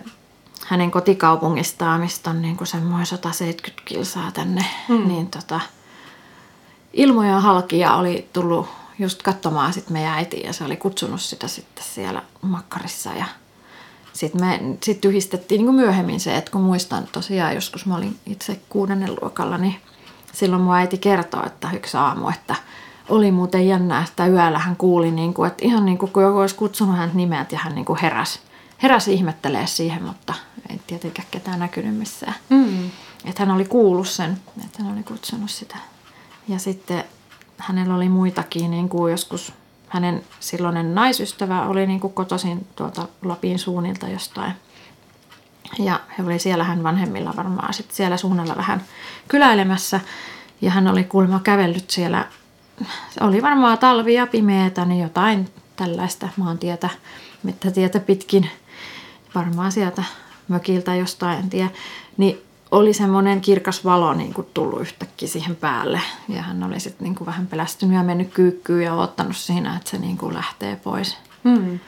[0.66, 4.64] hänen kotikaupungistaan, mistä on niin kuin semmoinen 170 kilsaa tänne.
[4.88, 5.08] Mm.
[5.08, 5.60] Niin tota,
[6.92, 11.84] ilmoja halkia oli tullut just katsomaan sit meidän äiti ja se oli kutsunut sitä sitten
[11.84, 13.24] siellä makkarissa ja
[14.12, 18.60] sitten me sit yhdistettiin niin myöhemmin se, että kun muistan tosiaan joskus mä olin itse
[18.68, 19.76] kuudennen luokalla, niin
[20.32, 22.54] silloin mun äiti kertoi, että yksi aamu, että
[23.08, 26.38] oli muuten jännää, että yöllä hän kuuli, niin kuin, että ihan niin kuin kun joku
[26.38, 28.40] olisi kutsunut hän nimet ja hän niin kuin heräsi,
[28.82, 30.34] heräsi ihmettelee siihen, mutta
[30.70, 32.34] ei tietenkään ketään näkynyt missään.
[32.48, 32.90] Mm.
[33.24, 35.76] Että hän oli kuullut sen, että hän oli kutsunut sitä.
[36.48, 37.04] Ja sitten
[37.56, 39.52] hänellä oli muitakin, niin kuin joskus
[39.90, 44.52] hänen silloinen naisystävä oli niin kuin kotoisin tuolta Lapin suunnilta jostain.
[45.78, 48.82] Ja he oli siellä hän vanhemmilla varmaan sitten siellä suunnalla vähän
[49.28, 50.00] kyläilemässä.
[50.60, 52.26] Ja hän oli kuulemma kävellyt siellä,
[53.20, 56.90] oli varmaan talvi ja pimeätä, niin jotain tällaista maantietä,
[57.74, 58.50] tietä pitkin.
[59.34, 60.04] Varmaan sieltä
[60.48, 61.70] mökiltä jostain, en tiedä.
[62.16, 66.00] Niin oli semmoinen kirkas valo niin kuin tullut yhtäkkiä siihen päälle.
[66.28, 69.90] Ja hän oli sitten niin kuin vähän pelästynyt ja mennyt kyykkyyn ja ottanut siinä, että
[69.90, 71.16] se niin kuin lähtee pois.
[71.44, 71.78] Hmm.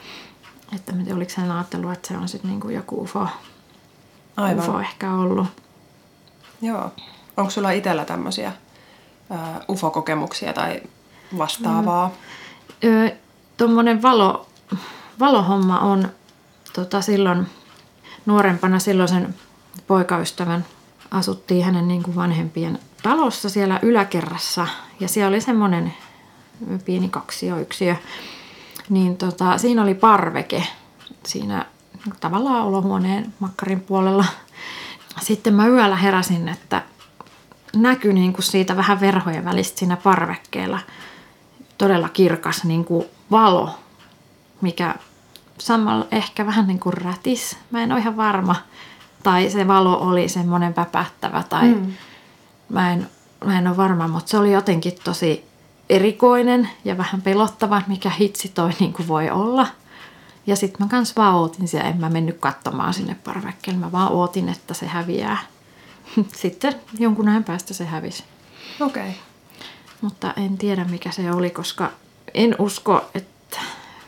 [0.75, 3.27] Että miten oliko hän ajatellut, että se on sitten niin kuin joku UFO.
[4.37, 4.69] Aivan.
[4.69, 5.47] UFO ehkä ollut.
[6.61, 6.91] Joo.
[7.37, 8.51] Onko sulla itsellä tämmöisiä
[9.69, 10.81] UFO-kokemuksia tai
[11.37, 12.11] vastaavaa?
[12.83, 13.11] Mm.
[13.57, 14.47] Tuommoinen valo,
[15.19, 16.11] valohomma on
[16.73, 17.47] tota, silloin
[18.25, 19.35] nuorempana silloisen
[19.87, 20.65] poikaystävän
[21.11, 24.67] asuttiin hänen niin kuin vanhempien talossa siellä yläkerrassa
[24.99, 25.93] ja siellä oli semmoinen
[26.85, 27.95] pieni kaksioyksiö.
[28.89, 30.63] Niin tota, siinä oli parveke
[31.25, 31.65] siinä
[32.19, 34.25] tavallaan olohuoneen makkarin puolella.
[35.21, 36.81] Sitten mä yöllä heräsin, että
[37.75, 40.79] näkyi niin kuin siitä vähän verhojen välistä siinä parvekkeella
[41.77, 43.79] todella kirkas niin kuin valo,
[44.61, 44.95] mikä
[45.57, 47.57] samalla ehkä vähän niin kuin rätis.
[47.71, 48.55] Mä en ole ihan varma.
[49.23, 51.93] Tai se valo oli semmoinen päpähtävä tai mm.
[52.69, 53.07] mä, en,
[53.45, 55.45] mä en ole varma, mutta se oli jotenkin tosi
[55.89, 59.67] erikoinen ja vähän pelottava, mikä hitsi toi niin kuin voi olla.
[60.47, 64.11] Ja sitten mä kans vaan ootin siellä, en mä mennyt katsomaan sinne parvekkeelle, mä vaan
[64.11, 65.37] ootin, että se häviää.
[66.41, 68.23] Sitten jonkun ajan päästä se hävisi.
[68.79, 69.03] Okei.
[69.03, 69.13] Okay.
[70.01, 71.91] Mutta en tiedä mikä se oli, koska
[72.33, 73.59] en usko, että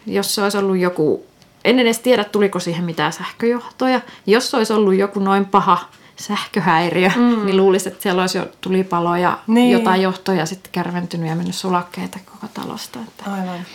[0.06, 1.26] jos se olisi ollut joku,
[1.66, 4.02] en edes tiedä tuliko siihen mitään sähköjohtoja.
[4.26, 7.46] Jos olisi ollut joku noin paha sähköhäiriö, mm.
[7.46, 9.72] niin luulisin, että siellä olisi jo tulipalo ja niin.
[9.72, 13.00] jotain johtoja sitten kärventynyt ja mennyt sulakkeita koko talosta.
[13.00, 13.32] Että...
[13.34, 13.66] Aivan.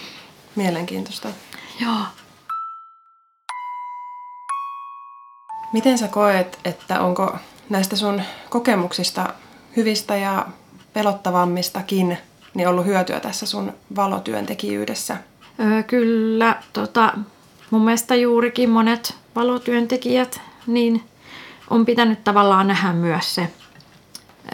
[0.57, 1.29] Mielenkiintoista.
[1.81, 2.01] Joo.
[5.73, 7.37] Miten sä koet, että onko
[7.69, 9.35] näistä sun kokemuksista
[9.77, 10.47] hyvistä ja
[10.93, 12.19] pelottavammistakin
[12.55, 15.17] niin ollut hyötyä tässä sun valotyöntekijyydessä?
[15.61, 17.15] Öö, kyllä, tota,
[17.71, 21.05] mun mielestä juurikin monet valotyöntekijät niin
[21.71, 23.53] on pitänyt tavallaan nähdä myös se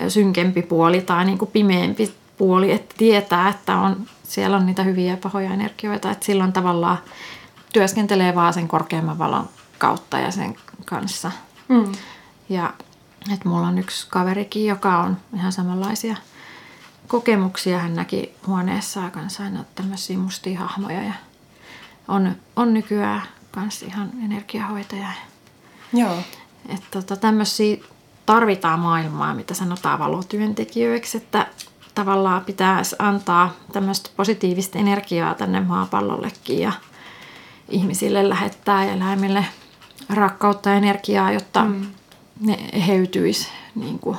[0.08, 5.10] synkempi puoli tai niin kuin pimeämpi puoli, että tietää, että on, siellä on niitä hyviä
[5.10, 6.98] ja pahoja energioita, että silloin tavallaan
[7.72, 9.48] työskentelee vaan sen korkeamman valon
[9.78, 11.32] kautta ja sen kanssa.
[11.68, 11.92] Mm.
[12.48, 12.72] Ja
[13.32, 16.16] että mulla on yksi kaverikin, joka on ihan samanlaisia
[17.08, 17.78] kokemuksia.
[17.78, 21.12] Hän näki huoneessa kanssa aina tämmöisiä mustia hahmoja ja
[22.08, 25.08] on, on nykyään kanssa ihan energiahoitaja.
[25.92, 26.16] Joo.
[26.68, 27.76] Että tota, tämmöisiä
[28.26, 31.46] tarvitaan maailmaa, mitä sanotaan valotyöntekijöiksi, että
[31.94, 36.72] tavallaan pitäisi antaa tämmöistä positiivista energiaa tänne maapallollekin ja
[37.68, 39.44] ihmisille lähettää eläimille
[40.10, 41.86] rakkautta ja energiaa, jotta mm.
[42.40, 43.48] ne eheytyisi.
[43.74, 44.18] Niin kuin,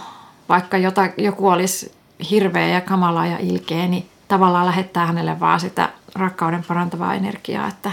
[0.50, 1.92] vaikka jota, joku olisi
[2.30, 7.92] hirveä ja kamala ja ilkeä, niin tavallaan lähettää hänelle vaan sitä rakkauden parantavaa energiaa, että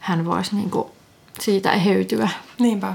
[0.00, 0.88] hän voisi niin kuin
[1.40, 2.28] siitä eheytyä.
[2.58, 2.94] Niinpä.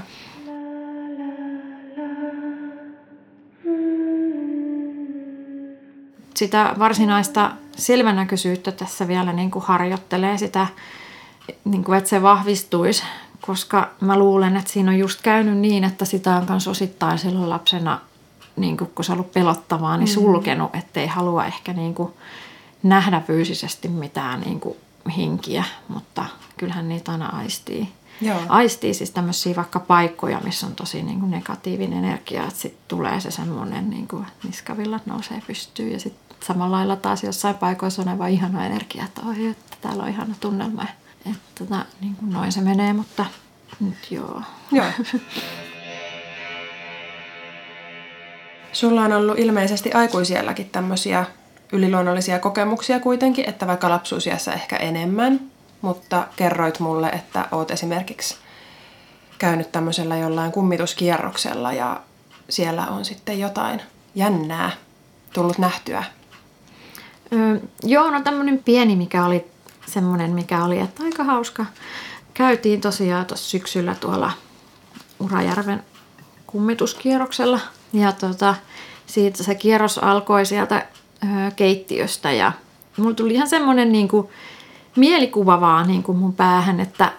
[6.34, 10.66] Sitä varsinaista selvänäköisyyttä tässä vielä niin kuin harjoittelee sitä,
[11.64, 13.02] niin kuin, että se vahvistuisi
[13.40, 17.50] koska mä luulen, että siinä on just käynyt niin, että sitä on myös osittain silloin
[17.50, 18.00] lapsena,
[18.56, 20.12] niin kun se on ollut pelottavaa, niin mm.
[20.12, 22.12] sulkenut, ettei halua ehkä niin kuin
[22.88, 24.76] nähdä fyysisesti mitään niin kuin
[25.16, 26.24] hinkiä, mutta
[26.56, 27.88] kyllähän niitä aina aistii.
[28.20, 28.38] Joo.
[28.48, 33.20] Aistii siis tämmöisiä vaikka paikkoja, missä on tosi niin kuin negatiivinen energia, että sitten tulee
[33.20, 38.08] se semmoinen, niin kuin niskavillat nousee pystyyn ja sitten samalla lailla taas jossain paikoissa on
[38.08, 40.84] aivan ihana energia, että oi, että täällä on ihana tunnelma.
[41.26, 43.26] Että tota, niin kuin noin se menee, mutta
[43.80, 44.42] nyt joo.
[44.72, 44.86] Joo.
[48.72, 51.26] Sulla on ollut ilmeisesti aikuisielläkin tämmöisiä
[51.72, 55.40] yliluonnollisia kokemuksia kuitenkin, että vaikka lapsuusiassa ehkä enemmän,
[55.80, 58.36] mutta kerroit mulle, että oot esimerkiksi
[59.38, 62.00] käynyt tämmöisellä jollain kummituskierroksella ja
[62.48, 63.82] siellä on sitten jotain
[64.14, 64.70] jännää
[65.32, 66.04] tullut nähtyä.
[67.32, 69.44] Öö, joo, no tämmöinen pieni, mikä oli
[69.86, 71.66] semmoinen, mikä oli että aika hauska.
[72.34, 74.32] Käytiin tosiaan tuossa syksyllä tuolla
[75.20, 75.82] Urajärven
[76.46, 77.60] kummituskierroksella.
[77.92, 78.54] Ja tota,
[79.06, 80.86] siitä se kierros alkoi sieltä
[81.56, 82.52] keittiöstä ja
[82.96, 84.28] mulla tuli ihan semmoinen niin kuin,
[84.96, 87.12] mielikuva vaan niin kuin mun päähän, että,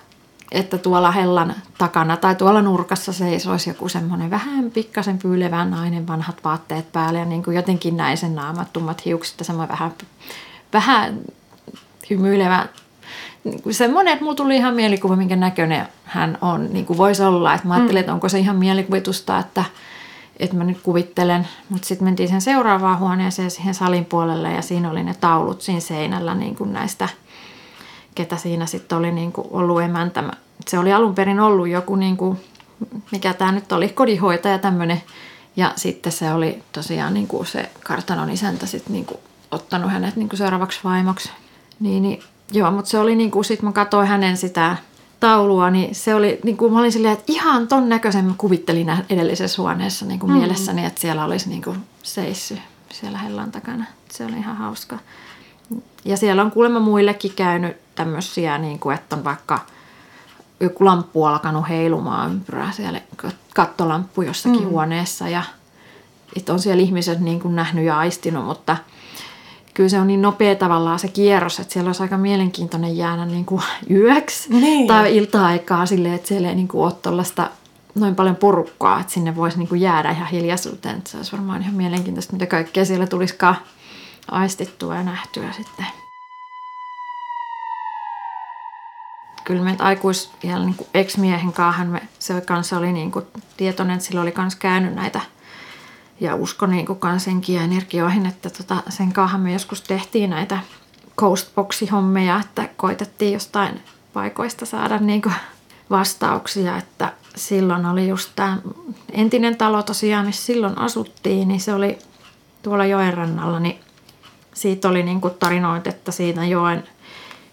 [0.52, 6.44] että tuolla hellan takana tai tuolla nurkassa seisoisi joku semmoinen vähän pikkasen pyylevä nainen, vanhat
[6.44, 9.92] vaatteet päälle ja niin kuin jotenkin näin sen naamattumat hiukset ja semmoinen vähän,
[10.74, 11.20] vähän
[12.10, 12.68] hymyilevä
[13.44, 17.54] niin semmoinen, että mulla tuli ihan mielikuva, minkä näköinen hän on, niin kuin voisi olla.
[17.54, 19.64] Että mä ajattelin, että onko se ihan mielikuvitusta, että,
[20.40, 21.48] että mä nyt kuvittelen.
[21.70, 25.80] Mutta sitten mentiin sen seuraavaan huoneeseen siihen salin puolelle ja siinä oli ne taulut siinä
[25.80, 27.10] seinällä niin kuin näistä,
[28.16, 30.24] ketä siinä sitten oli niin kuin ollut emäntä.
[30.68, 32.40] Se oli alun perin ollut joku, niin kuin,
[33.12, 35.02] mikä tämä nyt oli, kodinhoitaja tämmöinen.
[35.56, 39.20] Ja sitten se oli tosiaan niin kuin se kartanon isäntä sitten niin kuin
[39.52, 41.32] ottanut hänet niin kuin seuraavaksi vaimoksi.
[41.80, 44.78] Niin, niin joo, mutta se oli niin kuin, sit mä katsoin hänen sitä
[45.20, 48.92] taulua, niin se oli, niin kuin, mä olin silleen, että ihan ton näköisen mä kuvittelin
[49.10, 50.38] edellisessä huoneessa niin kuin mm.
[50.38, 52.58] mielessäni, että siellä olisi niin kuin seissy
[52.94, 53.86] siellä hellan takana.
[54.12, 55.00] Se oli ihan hauska.
[56.06, 59.60] Ja siellä on kuulemma muillekin käynyt tämmöisiä, niin kuin, että on vaikka
[60.60, 63.02] joku lamppu alkanut heilumaan ympyrää siellä
[63.56, 64.70] kattolamppu jossakin mm.
[64.70, 65.44] huoneessa ja
[66.36, 68.78] että on siellä ihmiset niin kuin nähnyt ja aistinut, mutta–
[69.80, 73.46] kyllä se on niin nopea tavallaan se kierros, että siellä olisi aika mielenkiintoinen jäädä niin
[73.46, 74.88] kuin yöksi niin.
[74.88, 77.50] tai ilta-aikaa silleen, että siellä ei niin kuin ole tuollaista
[77.96, 80.98] noin paljon porukkaa, että sinne voisi niin kuin jäädä ihan hiljaisuuteen.
[80.98, 83.56] Että se olisi varmaan ihan mielenkiintoista, mitä kaikkea siellä tulisikaan
[84.32, 85.86] aistittua ja nähtyä sitten.
[89.44, 93.26] Kyllä meiltä aikuis vielä niin ex-miehen kanssa me, se kanssa oli niin kuin
[93.58, 95.22] tietoinen, että sillä oli myös käynyt näitä
[96.20, 100.60] ja usko niin kuin kansenkin ja energioihin, että tota, sen kanssa me joskus tehtiin näitä
[101.18, 103.82] ghostboxi-hommeja, että koitettiin jostain
[104.14, 105.22] paikoista saada niin
[105.90, 108.58] vastauksia, että silloin oli just tämä
[109.12, 111.98] entinen talo tosiaan, missä silloin asuttiin, niin se oli
[112.64, 113.80] tuolla joen rannalla, niin
[114.54, 115.34] siitä oli niin kuin
[115.86, 116.84] että siinä joen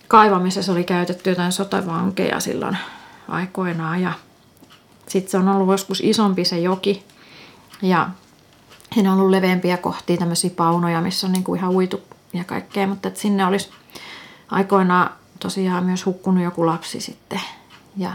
[0.09, 2.77] kaivamisessa oli käytetty jotain sotavankeja silloin
[3.29, 4.13] aikoinaan ja
[5.09, 7.05] sitten se on ollut joskus isompi se joki.
[7.83, 8.11] Ja
[8.95, 12.01] siinä on ollut leveämpiä kohtia, tämmöisiä paunoja, missä on niin kuin ihan uitu
[12.33, 13.71] ja kaikkea, mutta että sinne olisi
[14.51, 17.41] aikoinaan tosiaan myös hukkunut joku lapsi sitten
[17.97, 18.13] ja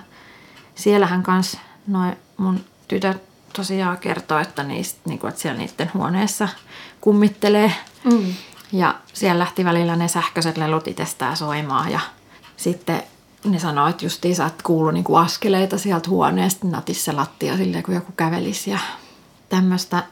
[0.75, 3.21] siellähän kanssa noin mun tytöt
[3.53, 6.49] tosiaan kertoo, että, niistä, niin kuin, että siellä niiden huoneessa
[7.01, 7.73] kummittelee.
[8.03, 8.33] Mm.
[8.71, 11.99] Ja siellä lähti välillä ne sähköiset lelut itsestään soimaan ja
[12.57, 13.03] sitten
[13.45, 17.95] ne sanoi, että just isät kuului niin kuin askeleita sieltä huoneesta natissa lattia silleen, kun
[17.95, 18.79] joku kävelisi ja
[19.49, 20.03] tämmöistä.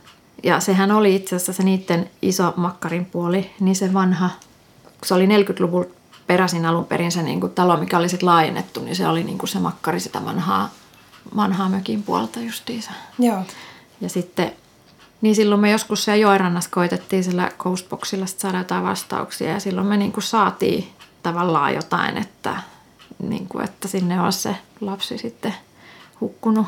[0.44, 4.30] Ja sehän oli itse asiassa se niiden iso makkarin puoli, niin se vanha,
[5.04, 5.88] se oli 40-luvun
[6.28, 9.38] peräisin alun perin se niin kuin talo, mikä oli sitten laajennettu, niin se oli niin
[9.38, 10.70] kuin se makkari sitä vanhaa,
[11.36, 12.92] vanhaa mökin puolta justiinsa.
[13.20, 13.44] Joo.
[14.02, 14.52] Ja sitten,
[15.22, 19.98] niin silloin me joskus siellä Joerannassa koitettiin sillä Ghostboxilla saada jotain vastauksia ja silloin me
[19.98, 20.90] niin kuin saatiin
[21.24, 22.56] tavallaan jotain, että,
[23.24, 25.54] niin kuin, että sinne olisi se lapsi sitten
[26.22, 26.68] hukkunut.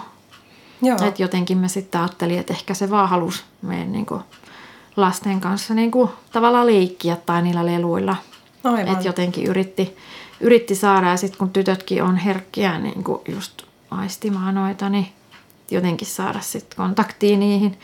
[0.81, 0.97] Joo.
[1.07, 4.21] Et jotenkin me sitten ajattelin, että ehkä se vaan halusi meidän niin kuin
[4.95, 8.15] lasten kanssa niin kuin tavallaan leikkiä tai niillä leluilla–
[8.87, 9.97] että jotenkin yritti,
[10.39, 15.07] yritti saada ja sitten kun tytötkin on herkkiä niin kuin just aistimaan noita, niin
[15.71, 17.79] jotenkin saada sitten kontaktiin niihin.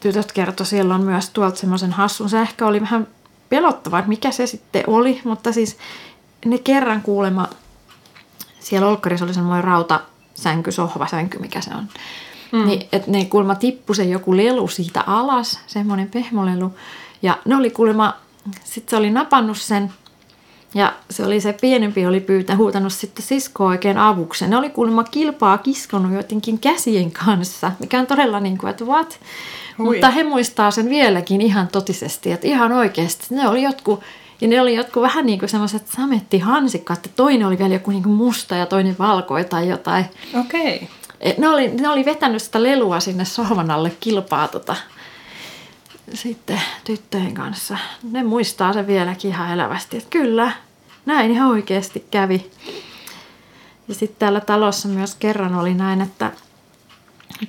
[0.00, 2.30] Tytöt kertoi silloin myös tuolta semmoisen hassun.
[2.30, 3.06] Se ehkä oli vähän
[3.48, 5.76] pelottava, että mikä se sitten oli, mutta siis
[6.44, 7.48] ne kerran kuulema,
[8.60, 10.00] siellä Olkkarissa oli semmoinen rauta
[10.36, 11.88] sänky, sohva sänky, mikä se on.
[12.52, 12.66] Mm.
[12.66, 16.74] Niin, että ne kuulemma tippu se joku lelu siitä alas, semmoinen pehmolelu.
[17.22, 18.14] Ja ne oli kuulemma
[18.64, 19.92] sitten se oli napannut sen
[20.74, 24.46] ja se oli se pienempi oli pyytä, huutanut sitten siskoa oikein avuksi.
[24.46, 29.20] Ne oli kuulemma kilpaa kiskonut jotenkin käsien kanssa, mikä on todella niin kuin, että what?
[29.78, 29.86] Hui.
[29.86, 34.00] Mutta he muistaa sen vieläkin ihan totisesti, että ihan oikeasti ne oli jotkut,
[34.40, 38.02] ja ne oli jotkut vähän niin kuin semmoiset samettihansikkaat, että toinen oli vielä joku niin
[38.02, 40.04] kuin musta ja toinen valkoi tai jotain.
[40.40, 40.76] Okei.
[40.76, 41.34] Okay.
[41.38, 44.76] Ne oli, ne oli vetänyt sitä lelua sinne sohvan alle kilpaa tota,
[46.14, 47.78] sitten tyttöjen kanssa.
[48.02, 50.52] Ne muistaa se vieläkin ihan elävästi, että kyllä,
[51.06, 52.50] näin ihan oikeasti kävi.
[53.88, 56.32] Ja sitten täällä talossa myös kerran oli näin, että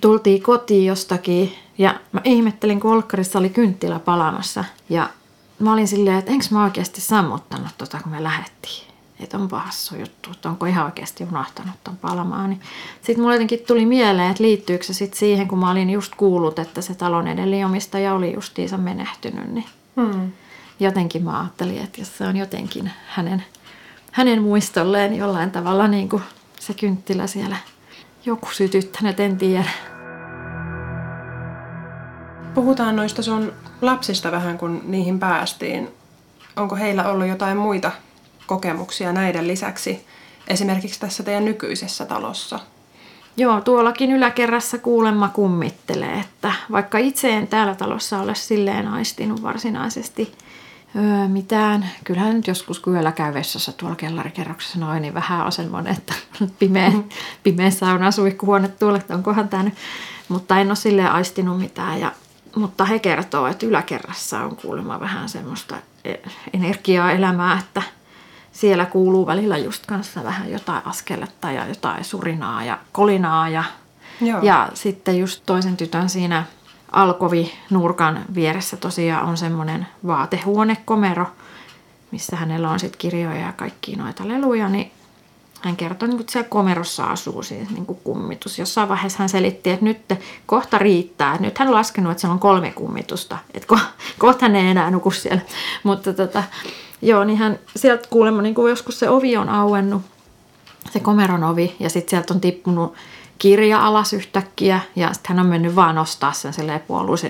[0.01, 4.65] tultiin kotiin jostakin ja mä ihmettelin, kun Olkkarissa oli kynttilä palamassa.
[4.89, 5.09] Ja
[5.59, 8.87] mä olin silleen, että enkö mä oikeasti sammuttanut tota, kun me lähdettiin.
[9.19, 12.49] Että onpa hassu juttu, että onko ihan oikeasti unohtanut ton palamaan.
[12.49, 12.61] Niin
[13.01, 16.59] sitten mulle jotenkin tuli mieleen, että liittyykö se sitten siihen, kun mä olin just kuullut,
[16.59, 19.51] että se talon edellinen omistaja oli justiinsa menehtynyt.
[19.51, 19.65] Niin
[19.95, 20.31] hmm.
[20.79, 23.45] Jotenkin mä ajattelin, että jos se on jotenkin hänen,
[24.11, 26.23] hänen muistolleen jollain tavalla niin kuin
[26.59, 27.57] se kynttilä siellä
[28.25, 29.69] joku sytyttänyt, en tiedä.
[32.53, 35.89] Puhutaan noista sun lapsista vähän, kun niihin päästiin.
[36.55, 37.91] Onko heillä ollut jotain muita
[38.47, 40.05] kokemuksia näiden lisäksi
[40.47, 42.59] esimerkiksi tässä teidän nykyisessä talossa?
[43.37, 50.35] Joo, tuollakin yläkerrassa kuulemma kummittelee, että vaikka itse en täällä talossa ole silleen aistinut varsinaisesti
[50.95, 51.89] öö, mitään.
[52.03, 56.13] Kyllähän nyt joskus kun yöllä käy vessassa tuolla kellarikerroksessa noin, niin vähän on semmoinen, että
[56.59, 56.91] pimeä,
[57.43, 59.73] pimeä sauna suihkuhuone tuolle, että onkohan tämä nyt.
[60.29, 61.99] Mutta en ole silleen aistinut mitään.
[61.99, 62.11] Ja,
[62.59, 66.13] mutta he kertoo, että yläkerrassa on kuulemma vähän semmoista e,
[66.53, 67.81] energiaa elämää, että–
[68.57, 73.49] siellä kuuluu välillä just kanssa vähän jotain askeletta ja jotain surinaa ja kolinaa.
[73.49, 73.63] Ja,
[74.21, 74.41] Joo.
[74.41, 76.43] ja sitten just toisen tytön siinä
[76.91, 81.25] alkovi nurkan vieressä tosiaan on semmoinen vaatehuonekomero,
[82.11, 84.91] missä hänellä on sitten kirjoja ja kaikki noita leluja, niin
[85.61, 88.59] hän kertoi, niin että siellä komerossa asuu siis niin kuin kummitus.
[88.59, 89.99] Jossain vaiheessa hän selitti, että nyt
[90.45, 91.37] kohta riittää.
[91.39, 93.37] Nyt hän on laskenut, että siellä on kolme kummitusta.
[93.53, 93.79] Että ko,
[94.19, 95.41] kohta hän ei enää nuku siellä.
[95.83, 96.43] Mutta tota,
[97.01, 100.01] Joo, niin hän sieltä kuulemma niin kuin joskus se ovi on auennut,
[100.91, 102.93] se komeron ovi, ja sitten sieltä on tippunut
[103.37, 106.81] kirja alas yhtäkkiä, ja sitten hän on mennyt vaan nostaa sen silleen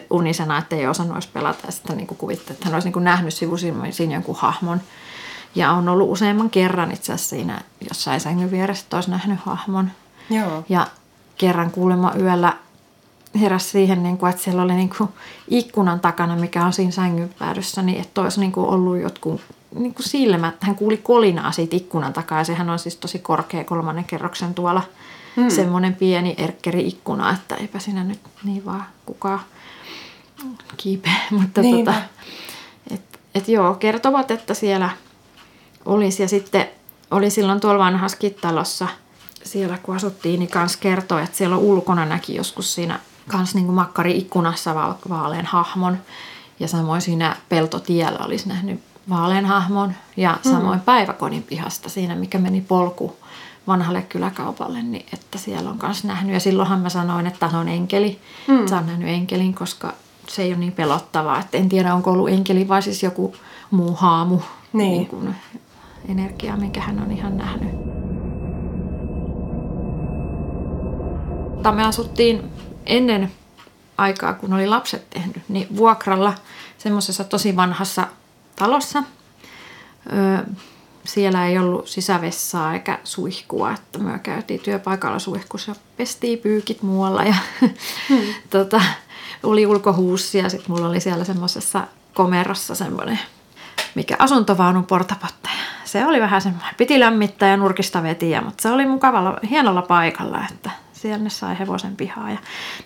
[0.09, 3.33] unisena, että ei osannut pelata, ja sitten niin kuvitteli, että hän olisi niin kuin nähnyt
[3.33, 4.81] sivusilmoin jonkun hahmon.
[5.57, 9.91] Ja on ollut useamman kerran itse asiassa siinä jossain sängyn vieressä, että olisi nähnyt hahmon.
[10.29, 10.63] Joo.
[10.69, 10.87] Ja
[11.37, 12.53] kerran kuulemma yöllä
[13.39, 15.09] heräsi siihen, niin kuin, että siellä oli niin kuin
[15.47, 19.41] ikkunan takana, mikä on siinä sängyn päädyssä, niin että olisi niin kuin ollut jotkut
[19.75, 20.63] niin kuin silmät.
[20.63, 24.83] Hän kuuli kolinaa siitä ikkunan takaa ja sehän on siis tosi korkea kolmannen kerroksen tuolla
[25.35, 25.49] hmm.
[25.49, 29.39] semmoinen pieni erkkeri ikkuna, että eipä siinä nyt niin vaan kukaan
[30.77, 31.13] kiipeä.
[31.39, 31.91] Mutta Niinpä.
[31.91, 32.05] tota,
[32.91, 34.89] et, et joo, kertovat, että siellä
[35.87, 36.67] olisi ja sitten
[37.11, 38.87] oli silloin tuolla vanhassa talossa
[39.43, 43.75] siellä kun asuttiin, niin kans kertoi, että siellä ulkona näki joskus siinä kans niin kuin
[43.75, 45.97] makkari-ikkunassa va- vaalean hahmon.
[46.59, 48.79] Ja samoin siinä peltotiellä olisi nähnyt
[49.09, 49.93] vaalean hahmon.
[50.17, 53.15] Ja samoin päiväkodin pihasta siinä, mikä meni polku
[53.67, 56.33] vanhalle kyläkaupalle, niin että siellä on kans nähnyt.
[56.33, 58.19] Ja silloinhan mä sanoin, että on enkeli.
[58.47, 58.67] Mm.
[58.67, 59.93] Sä oon nähnyt enkelin, koska
[60.27, 61.39] se ei ole niin pelottavaa.
[61.39, 63.35] Että en tiedä, onko ollut enkeli vai siis joku
[63.71, 64.39] muu haamu.
[64.73, 64.91] Niin.
[64.91, 65.35] niin kuin
[66.09, 67.87] energia, minkä hän on ihan nähnyt.
[71.75, 72.43] Me asuttiin
[72.85, 73.31] ennen
[73.97, 76.33] aikaa, kun oli lapset tehnyt, niin vuokralla
[76.77, 78.07] semmoisessa tosi vanhassa
[78.55, 79.03] talossa.
[80.13, 80.43] Öö,
[81.05, 87.35] siellä ei ollut sisävessaa eikä suihkua, että me käytiin työpaikalla suihkussa, pestiin pyykit muualla ja
[88.09, 88.19] hmm.
[88.49, 88.81] tota,
[89.43, 93.19] oli ulkohuussi ja sitten mulla oli siellä semmoisessa komerossa semmoinen,
[93.95, 95.49] mikä asuntovaunun portapotta.
[95.85, 100.39] Se oli vähän semmoinen, piti lämmittää ja nurkista vetiä, mutta se oli mukavalla, hienolla paikalla,
[100.51, 102.37] että siellä ne sai hevosen pihaa ja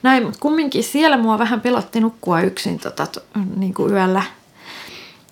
[0.03, 0.23] näin.
[0.23, 3.19] Mutta kumminkin siellä mua vähän pelotti nukkua yksin tota, to,
[3.55, 4.23] niin kuin yöllä.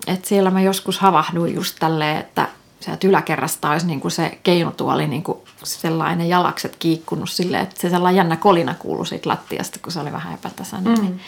[0.08, 2.48] Et siellä mä joskus havahduin just tälleen, että
[2.80, 7.90] sieltä yläkerrasta olisi niin kuin se keinutuoli niin kuin sellainen jalakset kiikkunut silleen, että se
[7.90, 11.00] sellainen jännä kolina kuului siitä lattiasta, kun se oli vähän epätasainen.
[11.00, 11.20] Mm.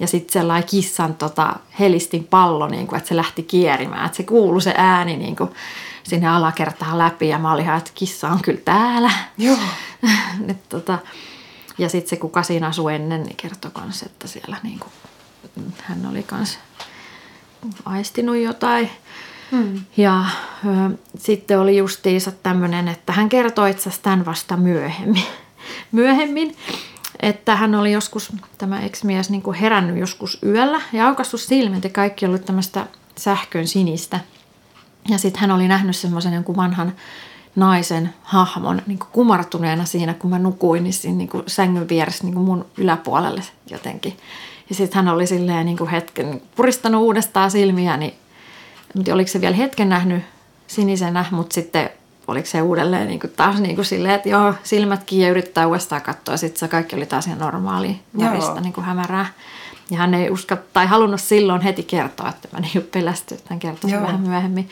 [0.00, 4.22] Ja sitten sellainen kissan tota, helistin pallo, niin kuin, että se lähti kierimään, että se
[4.22, 5.50] kuului se ääni niin kuin
[6.02, 9.10] sinne alakertaan läpi ja mä olin ihan, että kissa on kyllä täällä.
[9.38, 9.56] Joo.
[10.48, 10.98] Et, tota,
[11.78, 14.92] ja sitten se, kuka siinä asui ennen, niin kertoi kans, että siellä niin kuin,
[15.82, 16.58] hän oli kans
[17.84, 18.90] aistinut jotain.
[19.50, 19.80] Hmm.
[19.96, 20.24] Ja
[20.64, 25.24] ö, sitten oli justiinsa tämmöinen, että hän kertoi itse tämän vasta myöhemmin.
[25.92, 26.56] myöhemmin,
[27.20, 31.90] että hän oli joskus, tämä ex-mies, niin kuin herännyt joskus yöllä ja aukassut silmät ja
[31.90, 32.86] kaikki ollut tämmöistä
[33.16, 34.20] sähkön sinistä.
[35.08, 36.92] Ja sitten hän oli nähnyt semmoisen jonkun vanhan
[37.56, 42.24] naisen hahmon niin kuin kumartuneena siinä, kun mä nukuin, niin siinä niin kuin sängyn vieressä
[42.24, 44.16] niin kuin mun yläpuolelle jotenkin.
[44.68, 48.14] Ja sitten hän oli silleen niin kuin hetken puristanut uudestaan silmiä, niin
[48.96, 50.22] en tiedä, oliko se vielä hetken nähnyt
[50.66, 51.90] sinisenä, mutta sitten
[52.28, 55.66] oliko se uudelleen niin kuin taas niin kuin silleen, että joo, silmät kiinni ja yrittää
[55.66, 56.36] uudestaan katsoa.
[56.36, 59.26] Sitten se kaikki oli taas ihan normaalia väristä niin kuin hämärää.
[59.90, 63.58] Ja hän ei usko, tai halunnut silloin heti kertoa, että mä niin pelästy, että hän
[63.58, 64.68] kertoi sen vähän myöhemmin.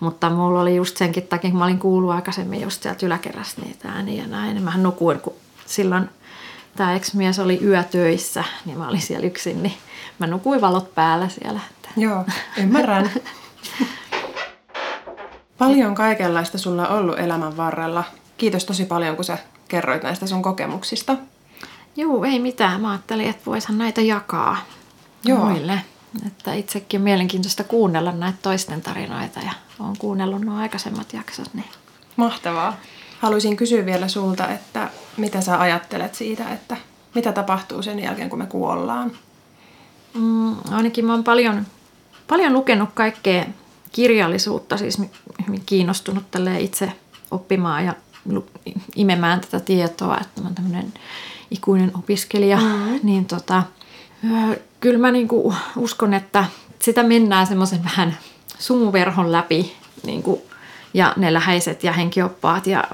[0.00, 3.88] Mutta mulla oli just senkin takia, kun mä olin kuullut aikaisemmin just sieltä yläkerrasta niitä
[3.88, 4.54] ääniä ja näin.
[4.54, 5.34] Niin mähän nukuin, kun
[5.66, 6.08] silloin
[6.76, 9.74] tämä ex-mies oli yötöissä, niin mä olin siellä yksin, niin
[10.18, 11.60] mä nukuin valot päällä siellä.
[11.96, 12.24] Joo,
[12.56, 13.10] ymmärrän.
[15.58, 18.04] paljon kaikenlaista sulla on ollut elämän varrella.
[18.38, 19.38] Kiitos tosi paljon, kun sä
[19.68, 21.16] kerroit näistä sun kokemuksista.
[21.96, 22.80] Joo, ei mitään.
[22.80, 24.56] Mä ajattelin, että voisin näitä jakaa
[25.24, 25.44] Joo.
[25.44, 25.80] muille.
[26.26, 31.54] Että itsekin on mielenkiintoista kuunnella näitä toisten tarinoita ja olen kuunnellut nuo aikaisemmat jaksot.
[31.54, 31.70] Niin.
[32.16, 32.76] Mahtavaa.
[33.20, 36.76] Haluaisin kysyä vielä sulta, että mitä sä ajattelet siitä, että
[37.14, 39.12] mitä tapahtuu sen jälkeen, kun me kuollaan?
[40.14, 41.66] Mm, ainakin mä oon paljon,
[42.30, 43.44] paljon lukenut kaikkea
[43.92, 45.02] kirjallisuutta, siis
[45.46, 46.92] hyvin kiinnostunut tälle itse
[47.30, 47.94] oppimaan ja
[48.96, 50.92] imemään tätä tietoa, että mä oon tämmöinen
[51.50, 53.00] ikuinen opiskelija, mm-hmm.
[53.02, 53.62] niin tota,
[54.80, 56.44] kyllä mä niinku uskon, että
[56.78, 58.18] sitä mennään semmoisen vähän
[58.58, 60.42] sumuverhon läpi niinku,
[60.94, 62.84] ja ne läheiset ja henkioppaat ja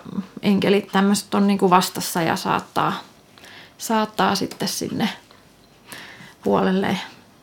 [0.43, 2.93] enkelit tämmöiset on niinku vastassa ja saattaa,
[3.78, 5.09] saattaa sitten sinne
[6.45, 6.99] puolelle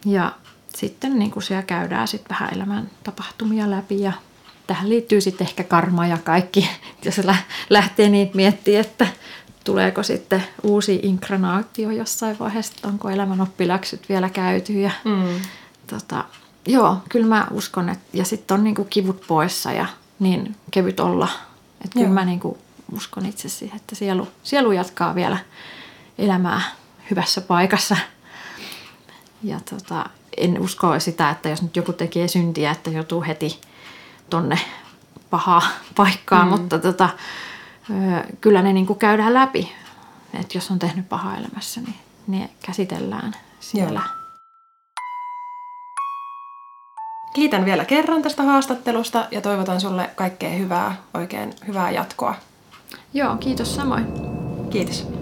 [0.05, 0.31] ja
[0.76, 4.11] sitten niin kuin siellä käydään sitten vähän elämän tapahtumia läpi ja
[4.67, 6.69] tähän liittyy sitten ehkä karma ja kaikki,
[7.05, 7.21] jos
[7.69, 9.07] lähtee niitä miettimään, että
[9.63, 15.41] tuleeko sitten uusi inkranaatio jossain vaiheessa, onko elämän oppiläksyt vielä käyty ja mm.
[15.88, 16.26] tota,
[16.67, 19.86] joo, kyllä mä uskon, että ja sitten on niinku kivut poissa ja
[20.19, 21.30] niin kevyt olla,
[21.82, 22.57] että kyllä mä niinku
[22.91, 25.38] uskon itse siihen, että sielu, sielu jatkaa vielä
[26.17, 26.61] elämää
[27.09, 27.97] hyvässä paikassa.
[29.43, 33.59] Ja tota, en usko sitä, että jos nyt joku tekee syntiä, että joutuu heti
[34.29, 34.59] tonne
[35.29, 35.61] pahaa
[35.95, 36.49] paikkaa, mm.
[36.51, 37.09] mutta tota,
[38.41, 39.71] kyllä ne niin kuin käydään läpi.
[40.34, 41.95] Että jos on tehnyt pahaa elämässä, niin
[42.27, 43.99] ne käsitellään siellä.
[43.99, 44.23] Joo.
[47.34, 52.36] Kiitän vielä kerran tästä haastattelusta ja toivotan sulle kaikkea hyvää, oikein hyvää jatkoa.
[53.13, 54.05] Joo, kiitos samoin.
[54.69, 55.12] Kiitos.